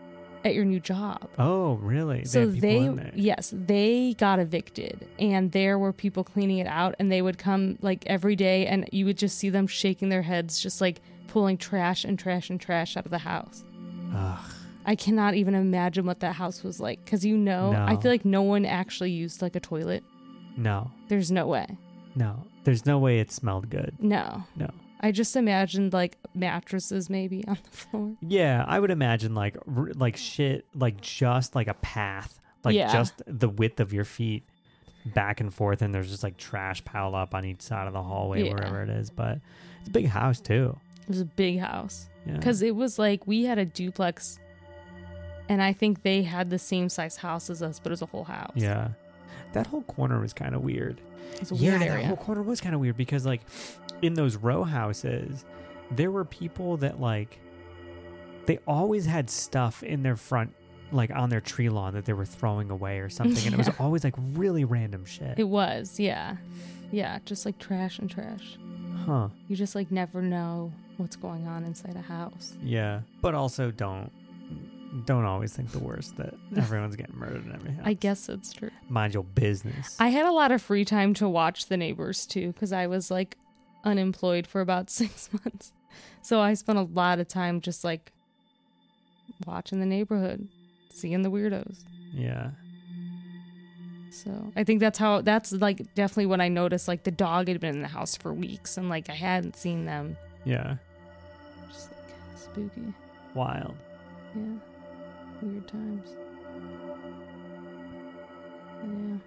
[0.44, 1.26] at your new job.
[1.38, 2.24] Oh really?
[2.26, 3.10] So they there.
[3.14, 7.78] yes they got evicted and there were people cleaning it out and they would come
[7.80, 11.56] like every day and you would just see them shaking their heads just like pulling
[11.56, 13.64] trash and trash and trash out of the house.
[14.14, 14.38] Ugh.
[14.86, 18.24] I cannot even imagine what that house was like because you know i feel like
[18.24, 20.02] no one actually used like a toilet.
[20.56, 20.90] No.
[21.08, 21.66] There's no way.
[22.14, 22.44] No.
[22.62, 23.96] There's no way it smelled good.
[23.98, 24.44] No.
[24.54, 24.70] No.
[25.00, 28.12] I just imagined like mattresses maybe on the floor.
[28.20, 32.92] Yeah, I would imagine like r- like shit, like just like a path, like Yeah.
[32.92, 34.44] just the width of your feet
[35.06, 38.02] back and forth, and there's just like trash piled up on each side of the
[38.02, 38.52] hallway, Yeah.
[38.54, 39.10] wherever it is.
[39.10, 39.40] But
[39.80, 40.78] it's a big house too.
[41.02, 42.08] it was a big house.
[42.26, 44.38] Yeah, because it was like we had a duplex
[45.48, 48.06] and i think they had the same size house as us but it was a
[48.06, 48.88] whole house yeah,
[49.52, 51.00] that whole corner was kind of weird.
[51.40, 53.40] it's a yeah, weird that whole corner was kind of weird because like
[54.02, 55.44] in those row houses,
[55.92, 57.38] there were people that like
[58.46, 60.52] they always had stuff in their front.
[60.92, 63.68] Like on their tree lawn that they were throwing away or something, and it was
[63.80, 65.38] always like really random shit.
[65.38, 66.36] It was, yeah.
[66.92, 68.58] Yeah, just like trash and trash.
[69.04, 69.28] huh?
[69.48, 72.54] You just like never know what's going on inside a house.
[72.62, 74.12] Yeah, but also don't
[75.06, 77.82] don't always think the worst that everyone's getting murdered in every house.
[77.84, 78.70] I guess that's true.
[78.88, 79.96] mind your business.
[79.98, 83.10] I had a lot of free time to watch The Neighbors too because I was
[83.10, 83.36] like
[83.84, 85.72] unemployed for about six months.
[86.22, 88.12] So I spent a lot of time just like
[89.46, 90.48] watching the neighborhood,
[90.90, 91.80] seeing the weirdos.
[92.12, 92.50] yeah,
[94.10, 97.60] So I think that's how that's like definitely when I noticed like the dog had
[97.60, 100.16] been in the house for weeks and like I hadn't seen them.
[100.44, 100.76] yeah,
[101.68, 102.94] Just like spooky.
[103.34, 103.74] wild.
[104.36, 104.42] Yeah.
[105.42, 106.08] Weird times.
[108.82, 109.18] Yeah.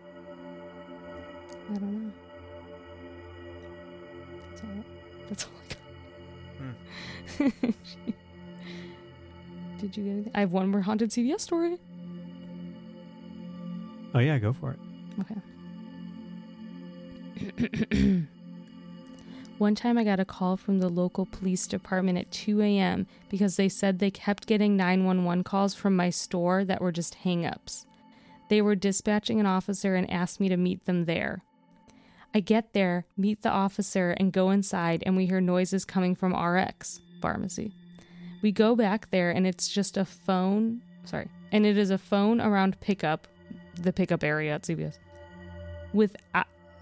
[1.70, 2.12] I don't know.
[4.50, 4.70] That's all.
[5.28, 5.78] That's all I got.
[6.58, 6.74] Hmm.
[9.80, 10.32] Did you get anything?
[10.34, 11.78] I have one more haunted CVS story.
[14.16, 14.80] Oh yeah, go for it.
[15.22, 15.36] Okay.
[19.58, 23.08] One time I got a call from the local police department at 2 a.m.
[23.28, 27.44] because they said they kept getting 911 calls from my store that were just hang
[27.44, 27.88] ups.
[28.50, 31.42] They were dispatching an officer and asked me to meet them there.
[32.36, 36.36] I get there, meet the officer, and go inside, and we hear noises coming from
[36.36, 37.74] RX pharmacy.
[38.44, 40.82] We go back there, and it's just a phone.
[41.04, 41.30] Sorry.
[41.52, 43.28] And it is a phone around pickup,
[43.74, 45.00] the pickup area at CVS,
[45.94, 46.16] with,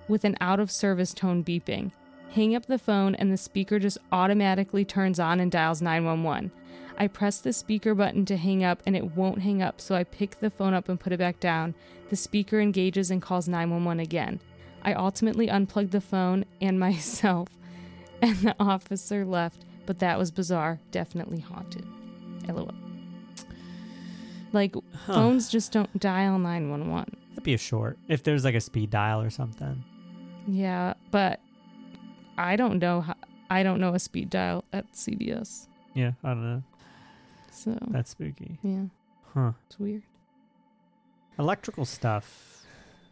[0.10, 1.94] with an out of service tone beeping.
[2.36, 6.52] Hang up the phone, and the speaker just automatically turns on and dials 911.
[6.98, 10.04] I press the speaker button to hang up, and it won't hang up, so I
[10.04, 11.76] pick the phone up and put it back down.
[12.10, 14.42] The speaker engages and calls 911 again.
[14.84, 17.48] I ultimately unplugged the phone and myself,
[18.22, 20.80] and the officer left, but that was bizarre.
[20.92, 21.86] Definitely haunted.
[22.50, 22.70] LOL.
[24.52, 24.76] Like,
[25.06, 25.14] Huh.
[25.14, 27.16] phones just don't dial 911.
[27.30, 29.84] That'd be a short if there's like a speed dial or something.
[30.48, 31.40] Yeah, but
[32.38, 33.16] I don't know how.
[33.50, 35.68] I don't know a speed dial at CVS.
[35.94, 36.64] Yeah, I don't know.
[37.52, 38.58] So That's spooky.
[38.64, 38.86] yeah,
[39.34, 39.52] Huh.
[39.68, 40.04] it's weird.
[41.38, 42.66] Electrical stuff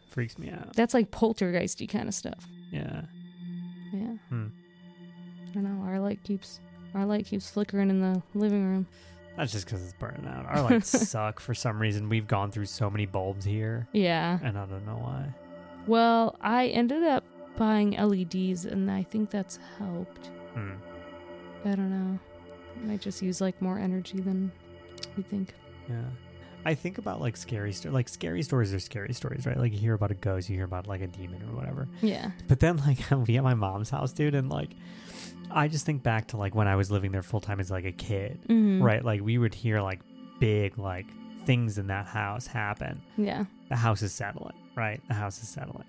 [0.08, 0.74] freaks me out.
[0.74, 2.46] That's like poltergeisty kind of stuff.
[2.70, 3.02] Yeah.
[3.92, 4.14] Yeah.
[4.28, 4.46] Hmm.
[5.48, 5.86] I don't know.
[5.86, 6.60] Our light keeps
[6.94, 8.86] our light keeps flickering in the living room.
[9.36, 10.46] That's just because it's burning out.
[10.46, 12.08] Our lights suck for some reason.
[12.08, 14.38] We've gone through so many bulbs here, Yeah.
[14.42, 15.26] and I don't know why.
[15.88, 17.24] Well, I ended up
[17.56, 20.26] buying LEDs, and I think that's helped.
[20.54, 20.72] Hmm.
[21.64, 22.18] I don't know.
[22.84, 24.50] Might just use like more energy than
[25.16, 25.54] we think.
[25.88, 26.02] Yeah.
[26.66, 27.94] I think about like scary stories.
[27.94, 29.56] Like scary stories are scary stories, right?
[29.58, 31.86] Like you hear about a ghost, you hear about like a demon or whatever.
[32.02, 32.30] Yeah.
[32.48, 34.70] But then like I'll be at my mom's house, dude, and like
[35.50, 37.84] I just think back to like when I was living there full time as like
[37.84, 38.82] a kid, Mhm.
[38.82, 39.04] right?
[39.04, 40.00] Like we would hear like
[40.40, 41.06] big like
[41.44, 43.00] things in that house happen.
[43.16, 43.44] Yeah.
[43.68, 45.00] The house is settling, right?
[45.08, 45.84] The house is settling.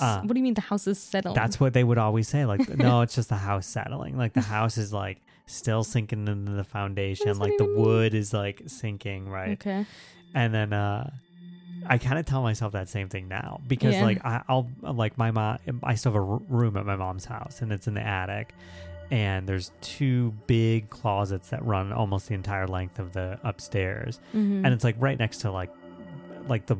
[0.00, 1.34] Uh, what do you mean the house is settling?
[1.34, 2.44] That's what they would always say.
[2.46, 4.16] Like, no, it's just the house settling.
[4.16, 7.38] Like the house is like still sinking into the foundation.
[7.38, 7.84] Like the even mean?
[7.84, 9.52] wood is like sinking, right?
[9.52, 9.86] okay.
[10.34, 11.10] And then uh
[11.88, 14.04] I kind of tell myself that same thing now because Yeah.
[14.04, 15.58] like I, I'll like my mom.
[15.84, 18.54] I still have a r- room at my mom's house, and it's in the attic.
[19.08, 24.64] And there's two big closets that run almost the entire length of the upstairs, Mhm.
[24.64, 25.70] and it's like right next to like
[26.48, 26.76] like the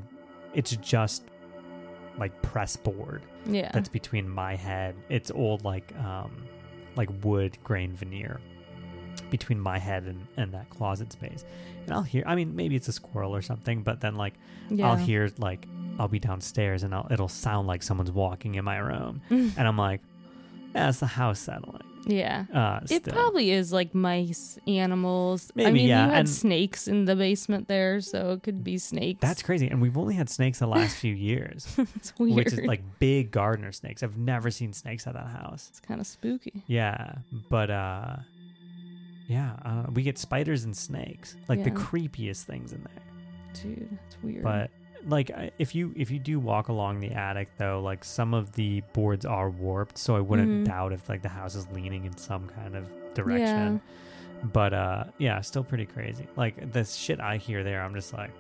[0.55, 1.23] it's just
[2.19, 3.71] like press board yeah.
[3.73, 4.95] that's between my head.
[5.09, 6.31] It's old like um
[6.97, 8.41] like wood grain veneer
[9.31, 11.45] between my head and, and that closet space.
[11.85, 14.35] And I'll hear I mean maybe it's a squirrel or something, but then like
[14.71, 14.89] yeah.
[14.89, 15.67] I'll hear like
[15.99, 19.23] I'll be downstairs and I'll, it'll sound like someone's walking in my room.
[19.31, 19.53] Mm.
[19.57, 20.01] And I'm like,
[20.75, 21.83] yeah, it's the house settling.
[22.07, 22.45] Yeah.
[22.55, 23.13] Uh It still.
[23.13, 25.51] probably is like mice, animals.
[25.59, 28.79] I mean, yeah, you had and- snakes in the basement there, so it could be
[28.79, 29.21] snakes.
[29.21, 29.69] That's crazy.
[29.69, 31.67] And we've only had snakes the last few years.
[31.97, 32.37] it's weird.
[32.37, 34.03] Which is like big gardener snakes.
[34.03, 35.67] I've never seen snakes at that house.
[35.71, 36.63] it's kind of spooky.
[36.67, 37.17] Yeah,
[37.51, 38.17] but uh
[39.29, 39.91] yeah, I don't know.
[39.93, 43.03] we get spiders and snakes, like the creepiest things in there.
[43.61, 44.45] Dude, that's weird.
[44.45, 44.71] But
[45.07, 48.83] like if you if you do walk along the attic though, like some of the
[48.93, 50.65] boards are warped, so I wouldn't Mhm.
[50.67, 53.81] doubt if like the house is leaning in some kind of direction.
[53.83, 54.49] Yeah.
[54.53, 56.27] But uh yeah, still pretty crazy.
[56.37, 58.31] Like the shit I hear there, I'm just like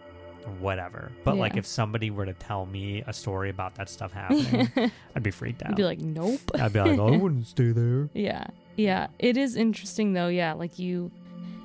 [0.60, 1.10] whatever.
[1.24, 4.68] But like if somebody were to tell me a story about that stuff happening,
[5.14, 5.70] I'd be freaked out.
[5.70, 6.40] I'd be like, nope.
[6.54, 8.08] I'd be like, I wouldn't stay there.
[8.14, 8.44] Yeah.
[8.76, 9.08] Yeah.
[9.18, 10.28] It is interesting though.
[10.28, 10.52] Yeah.
[10.52, 11.10] Like you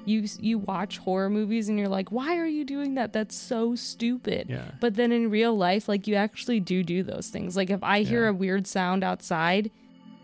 [0.05, 3.13] you you watch horror movies and you're like, why are you doing that?
[3.13, 4.47] That's so stupid.
[4.49, 4.71] Yeah.
[4.79, 7.55] But then in real life, like you actually do do those things.
[7.55, 8.29] Like if I hear Yeah.
[8.29, 9.71] a weird sound outside,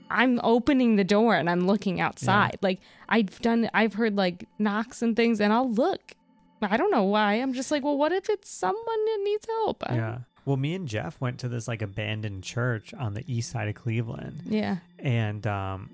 [0.10, 2.58] I'm opening the door and I'm looking outside.
[2.62, 6.14] Like I've done I've heard like knocks and things and I'll look.
[6.62, 7.34] I don't know why.
[7.36, 9.84] I'm just like, well, what if it's someone that needs help?
[9.86, 10.18] I don't- Yeah.
[10.46, 13.76] Well, me and Jeff went to this like abandoned church on the east side of
[13.76, 14.44] Cleveland.
[14.46, 14.78] Yeah.
[14.98, 15.90] And um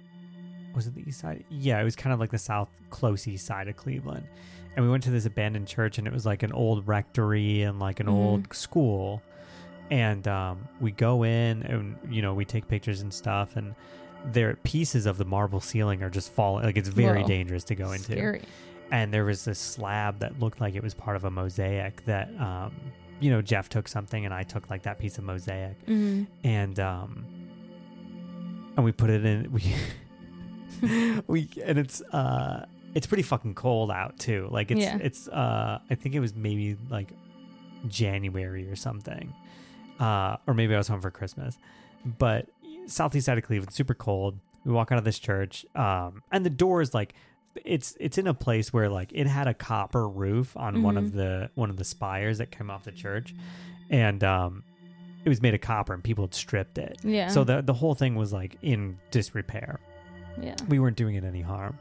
[0.75, 1.43] was it the east side?
[1.49, 4.25] Yeah, it was kind of like the south close east side of Cleveland.
[4.75, 7.79] And we went to this abandoned church and it was like an old rectory and
[7.79, 8.11] like an Mhm.
[8.13, 9.21] old school.
[9.91, 13.75] And um we go in and you know, we take pictures and stuff and
[14.31, 17.27] there pieces of the marble ceiling are just falling like it's very Whoa.
[17.27, 18.41] dangerous to go into Scary.
[18.89, 22.29] and there was this slab that looked like it was part of a mosaic that
[22.39, 22.71] um
[23.19, 26.79] you know jeff took something and i took like that piece of mosaic hmm and
[26.79, 27.25] um
[28.77, 29.61] and we put it in we
[31.27, 34.47] we and it's uh it's pretty fucking cold out too.
[34.51, 34.97] Like it's Yeah.
[35.01, 37.09] it's uh i think it was maybe like
[37.87, 39.33] january or something.
[39.99, 41.57] Uh or maybe i was home for christmas.
[42.05, 42.47] But
[42.87, 44.37] southeast side of cleveland super cold.
[44.65, 47.13] We walk out of this church um and the door is like
[47.65, 51.05] it's it's in a place where like it had a copper roof on one of
[51.05, 51.13] Mhm.
[51.13, 53.33] the one of the spires that came off the church.
[53.89, 54.63] And um
[55.25, 56.97] it was made of copper and people had stripped it.
[57.03, 57.27] Yeah.
[57.29, 59.79] so the the whole thing was like in disrepair
[60.41, 60.55] yeah.
[60.67, 61.77] we weren't doing it any harm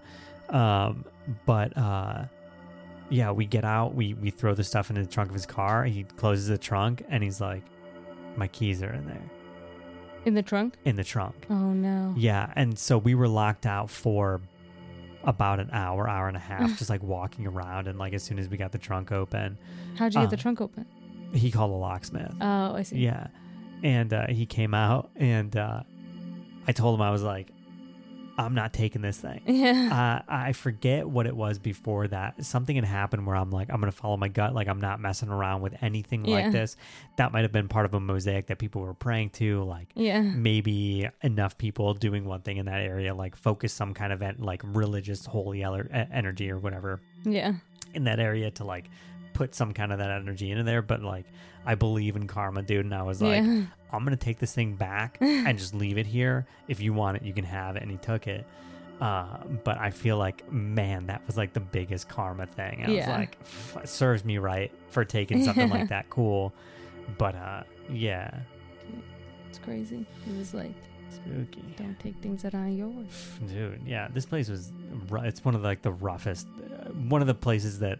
[0.50, 1.04] um
[1.46, 2.24] but uh
[3.10, 5.84] yeah we get out we we throw the stuff into the trunk of his car
[5.84, 7.62] he closes the trunk and he's like
[8.36, 9.22] my keys are in there
[10.24, 10.74] In the trunk?
[10.84, 12.14] in the trunk Oh no.
[12.16, 14.40] yeah and so we were locked out for
[15.24, 18.38] about an hour hour and a half just like walking around and like as soon
[18.38, 19.56] as we got the trunk open
[19.96, 20.86] How'd you get the Um, trunk open?
[21.32, 22.98] he called a locksmith Oh, I see.
[22.98, 23.28] Yeah.
[23.82, 25.82] And uh, he came out and uh,
[26.68, 27.48] I told him, I was like,
[28.38, 29.40] I'm not taking this thing.
[29.46, 30.22] Yeah.
[30.26, 32.44] Uh, I forget what it was before that.
[32.44, 34.54] Something had happened where I'm like, I'm going to follow my gut.
[34.54, 36.36] Like, I'm not messing around with anything Yeah.
[36.36, 36.76] like this.
[37.16, 39.62] That might have been part of a mosaic that people were praying to.
[39.64, 40.20] Like, yeah.
[40.22, 44.62] maybe enough people doing one thing in that area, like, focus some kind of like
[44.64, 47.54] religious holy energy or whatever Yeah.
[47.94, 48.88] in that area to like
[49.42, 51.26] put some kind of that energy into there, but like
[51.66, 52.84] I believe in karma, dude.
[52.84, 53.62] And I was like, yeah.
[53.92, 56.46] I'm gonna take this thing back and just leave it here.
[56.68, 57.82] If you want it, you can have it.
[57.82, 58.46] And he took it.
[59.00, 62.84] Uh, but I feel like, man, that was like the biggest karma thing.
[62.86, 66.08] I was like, f- serves me right for taking something like that.
[66.08, 66.52] Cool.
[67.18, 68.30] But uh, yeah,
[69.48, 70.06] It's crazy.
[70.28, 70.72] It was like,
[71.10, 71.64] spooky.
[71.76, 73.38] don't take things that aren't yours.
[73.48, 74.70] Dude, yeah, this place was.
[75.24, 76.46] It's one of the, like the roughest.
[76.46, 77.98] Uh, one of the places that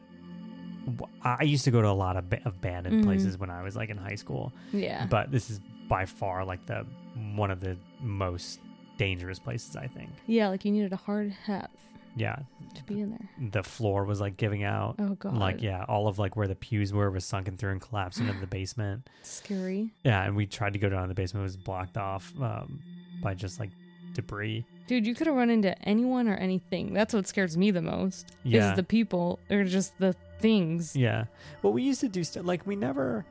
[1.22, 3.04] I used to go to a lot of ba- abandoned Mhm.
[3.04, 4.52] places when I was like in high school.
[4.72, 5.06] Yeah.
[5.06, 6.86] But this is by far like the
[7.34, 8.60] one of the most
[8.98, 9.76] dangerous places.
[9.76, 10.10] I think.
[10.26, 11.70] yeah, like you needed a hard hat
[12.16, 12.36] Yeah,
[12.74, 13.50] to be in there.
[13.50, 14.96] the floor was like giving out.
[14.98, 15.36] Oh god.
[15.36, 18.40] Like yeah, all of like where the pews were was sunken through and collapsing into
[18.40, 19.08] the basement.
[19.22, 19.90] Scary.
[20.04, 21.42] Yeah, and we tried to go down to the basement.
[21.42, 22.80] It was blocked off um,
[23.22, 23.70] by just like
[24.14, 24.64] debris.
[24.88, 26.92] Dude, you could have run into anyone or anything.
[26.92, 28.34] That's what scares me the most.
[28.42, 28.70] Yeah.
[28.70, 30.94] Is the people or just the things.
[30.96, 31.24] Yeah.
[31.62, 33.24] Well, we used to do stuff like we never.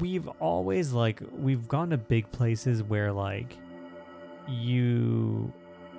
[0.00, 3.56] We've always like we've gone to big places where like
[4.48, 5.52] you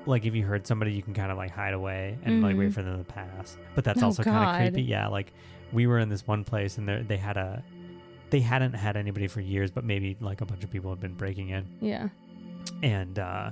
[0.05, 2.69] like if you heard somebody you can kind of like hide away and like wait
[2.69, 2.73] Mhm.
[2.73, 3.57] for them to pass.
[3.75, 4.83] But that's Oh, also kind of creepy.
[4.87, 5.33] Yeah, like
[5.73, 7.63] we were in this one place and they they had a
[8.29, 11.13] they hadn't had anybody for years, but maybe like a bunch of people had been
[11.13, 12.09] breaking in Yeah.
[12.83, 13.51] and uh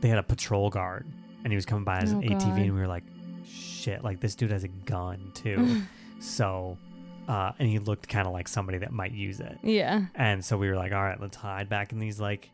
[0.00, 1.06] they had a patrol guard
[1.44, 2.58] and he was coming by his Oh, ATV God.
[2.58, 3.04] and we were like
[3.46, 5.82] shit, like this dude has a gun too.
[6.20, 6.78] So,
[7.26, 9.58] uh, and he looked kind of like somebody that might use it.
[9.64, 10.04] yeah.
[10.14, 12.48] And so we were like, all right, let's hide back in these like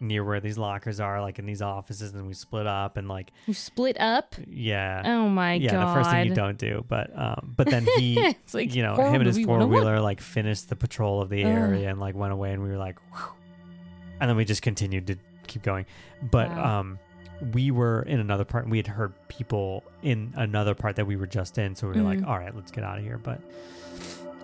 [0.00, 3.30] near where these lockers are, like in these offices, and we split up and like,
[3.46, 4.34] You split up?
[4.48, 5.76] yeah, Oh my yeah, god.
[5.80, 6.82] Yeah, the first thing you don't do.
[6.88, 9.68] But, um, but then he, it's like you know, him and his four 101.
[9.70, 11.50] wheeler like finished the patrol of the Ugh.
[11.50, 13.34] area and like went away, and we were like, Whew.
[14.18, 15.16] and then we just continued to
[15.46, 15.84] keep going.
[16.22, 16.80] But, Wow.
[16.80, 16.98] um,
[17.52, 21.16] we were in another part and we had heard people in another part that we
[21.16, 22.26] were just in so we were like Mhm.
[22.28, 23.40] all right let's get out of here but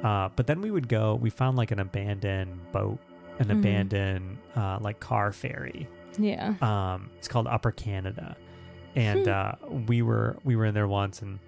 [0.04, 2.98] uh but then we would go we found like an abandoned boat
[3.38, 3.58] an Mhm.
[3.58, 5.86] abandoned uh like car ferry
[6.18, 6.54] Yeah.
[6.62, 8.36] um it's called upper canada
[8.94, 9.30] and Hmm.
[9.32, 9.52] uh
[9.86, 11.38] we were we were in there once and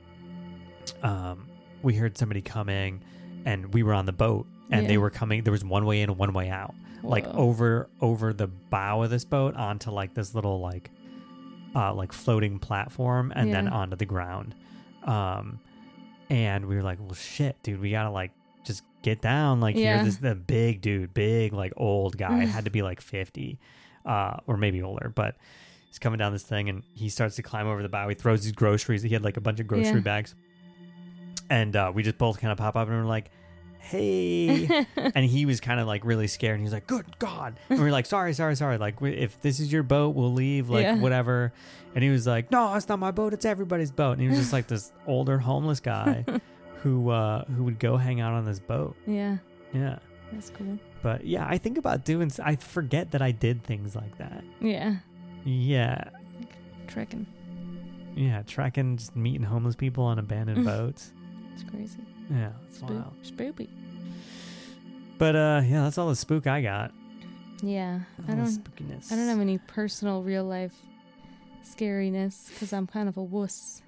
[1.02, 1.46] um
[1.82, 3.00] we heard somebody coming
[3.44, 6.10] and we were on the boat and they were coming there was one way in
[6.10, 10.34] and one way out like over over the bow of this boat onto like this
[10.34, 10.90] little like
[11.78, 13.70] uh like floating platform and then Yeah.
[13.80, 14.54] onto the ground
[15.04, 15.60] um
[16.30, 18.32] and we were like well shit dude we gotta like
[18.64, 19.96] just get down like Yeah.
[19.96, 23.58] here this the big dude big like old guy had to be like 50
[24.06, 25.36] uh or maybe older but
[25.88, 28.42] he's coming down this thing and he starts to climb over the bow he throws
[28.42, 30.12] his groceries he had like a bunch of grocery Yeah.
[30.12, 30.34] bags
[31.50, 33.30] and uh we just both kind of pop up and we're like
[33.78, 37.58] hey and he was kind of like really scared and he was like good god
[37.70, 40.32] and we are like sorry sorry sorry like "w- if this is your boat we'll
[40.32, 40.96] leave like Yeah.
[40.96, 41.52] whatever
[41.94, 44.38] and he was like no it's not my boat it's everybody's boat and he was
[44.38, 46.24] just like this older homeless guy
[46.82, 49.38] who uh who would go hang out on this boat yeah.
[49.72, 49.98] yeah
[50.32, 50.78] That's cool.
[51.02, 54.44] but yeah i think about doing s- i forget that i did things like that
[54.60, 54.96] Yeah.
[55.44, 56.04] yeah
[56.88, 57.26] Trekking.
[58.14, 61.12] yeah trekking just meeting homeless people on abandoned boats
[61.54, 62.00] It's crazy.
[62.30, 63.68] Yeah it's Spook- wild Spoopy.
[65.18, 66.92] but uh yeah that's all the spook i got
[67.62, 68.00] Yeah.
[68.28, 70.74] I All the don't spookiness I don't have any personal real life
[71.64, 73.82] scariness because I'm kind of a wuss.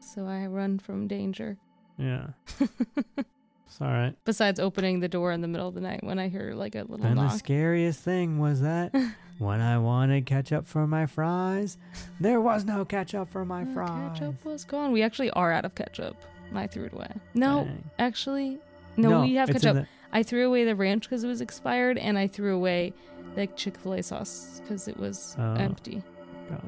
[0.00, 1.56] So I run from danger.
[1.98, 2.28] yeah
[2.60, 6.28] it's all right Besides opening the door in the middle of the night when I
[6.28, 7.38] hear like a little And the knock.
[7.38, 8.94] scariest thing was that
[9.38, 11.76] when I wanted ketchup for my fries,
[12.20, 14.18] there was no ketchup for my Uh, fries.
[14.18, 14.92] ketchup was gone.
[14.92, 16.16] We actually are out of ketchup.
[16.56, 17.10] I threw it away.
[17.34, 17.90] No, Dang.
[17.98, 18.58] actually,
[18.96, 19.88] no, we have it's in ketchup.
[20.12, 22.92] I threw away the ranch because it was expired, and I threw away
[23.34, 25.54] the Chick Fil A sauce because it was Oh.
[25.54, 26.02] empty.
[26.48, 26.64] the- got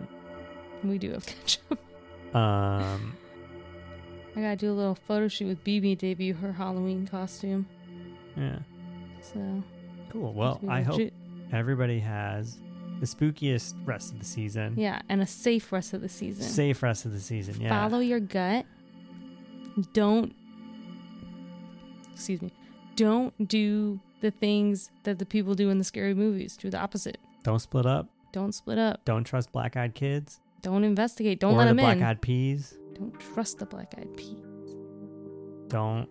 [0.85, 1.79] We do have ketchup.
[2.35, 3.17] Um,
[4.35, 7.67] I gotta do a little photo shoot with BB debut her Halloween costume.
[8.37, 8.59] yeah,
[9.23, 9.63] So
[10.11, 10.33] cool.
[10.35, 11.15] Well, I hope legit.
[11.53, 12.59] everybody has
[13.01, 14.75] the spookiest rest of the season.
[14.77, 16.43] Yeah, and a safe rest of the season.
[16.45, 17.61] Safe rest of the season.
[17.61, 17.69] Yeah.
[17.89, 18.67] Follow your gut.
[19.93, 20.35] Don't.
[22.13, 22.53] Excuse me.
[22.97, 26.57] Don't do the things that the people do in the scary movies.
[26.57, 27.19] Do the opposite.
[27.43, 28.09] Don't split up.
[28.33, 29.05] Don't split up.
[29.05, 30.41] Don't trust black eyed kids.
[30.63, 31.39] Don't investigate.
[31.41, 32.03] Don't or let the them black in.
[32.03, 32.77] eyed peas.
[32.95, 34.39] Don't trust the black eyed peas
[35.69, 36.09] Don't.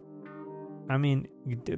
[0.87, 1.27] I mean,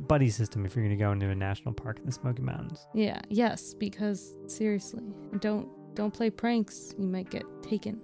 [0.07, 2.85] buddy system if you're going to go into a national park in the Smoky Mountains.
[2.93, 5.03] Yeah, yes, because seriously,
[5.39, 6.93] don't don't play pranks.
[6.99, 8.01] You might get taken.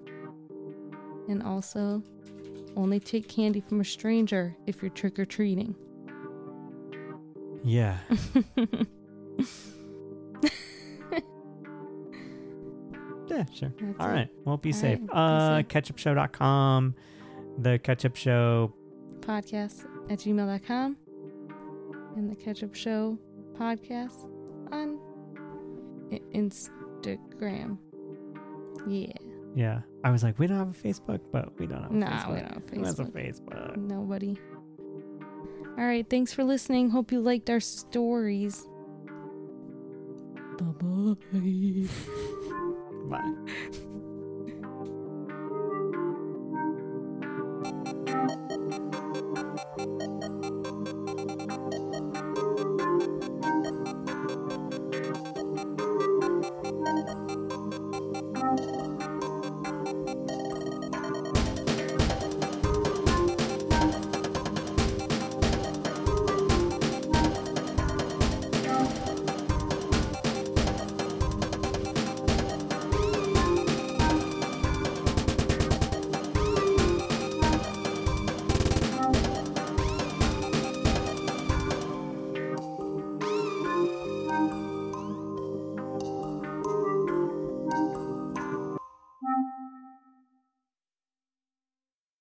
[1.28, 2.02] And also,
[2.76, 5.76] only take candy from a stranger if you're trick or treating.
[7.64, 7.98] Yeah.
[13.28, 13.74] Yeah, sure.
[13.80, 14.14] That's All it.
[14.14, 14.30] right.
[14.46, 15.00] Well, be All safe.
[15.00, 15.68] right, be Uh, safe.
[15.70, 16.96] ketchupshow.com,
[17.60, 18.74] the ketchup show
[19.22, 20.98] Podcast at gmail.com
[22.18, 23.18] and the Ketchup Show
[23.58, 24.30] podcast
[24.72, 25.00] on
[26.36, 27.78] Instagram.
[28.86, 29.14] Yeah.
[29.56, 29.80] Yeah.
[30.04, 32.34] I was like, we don't have a Facebook, but we don't have a Nah, Facebook.
[32.34, 33.78] we don't have Who has a Facebook.
[33.78, 34.38] Nobody.
[35.78, 36.08] All right.
[36.10, 36.90] Thanks for listening.
[36.90, 38.68] Hope you liked our stories.
[40.60, 41.88] Bye bye.
[43.10, 43.84] Bye.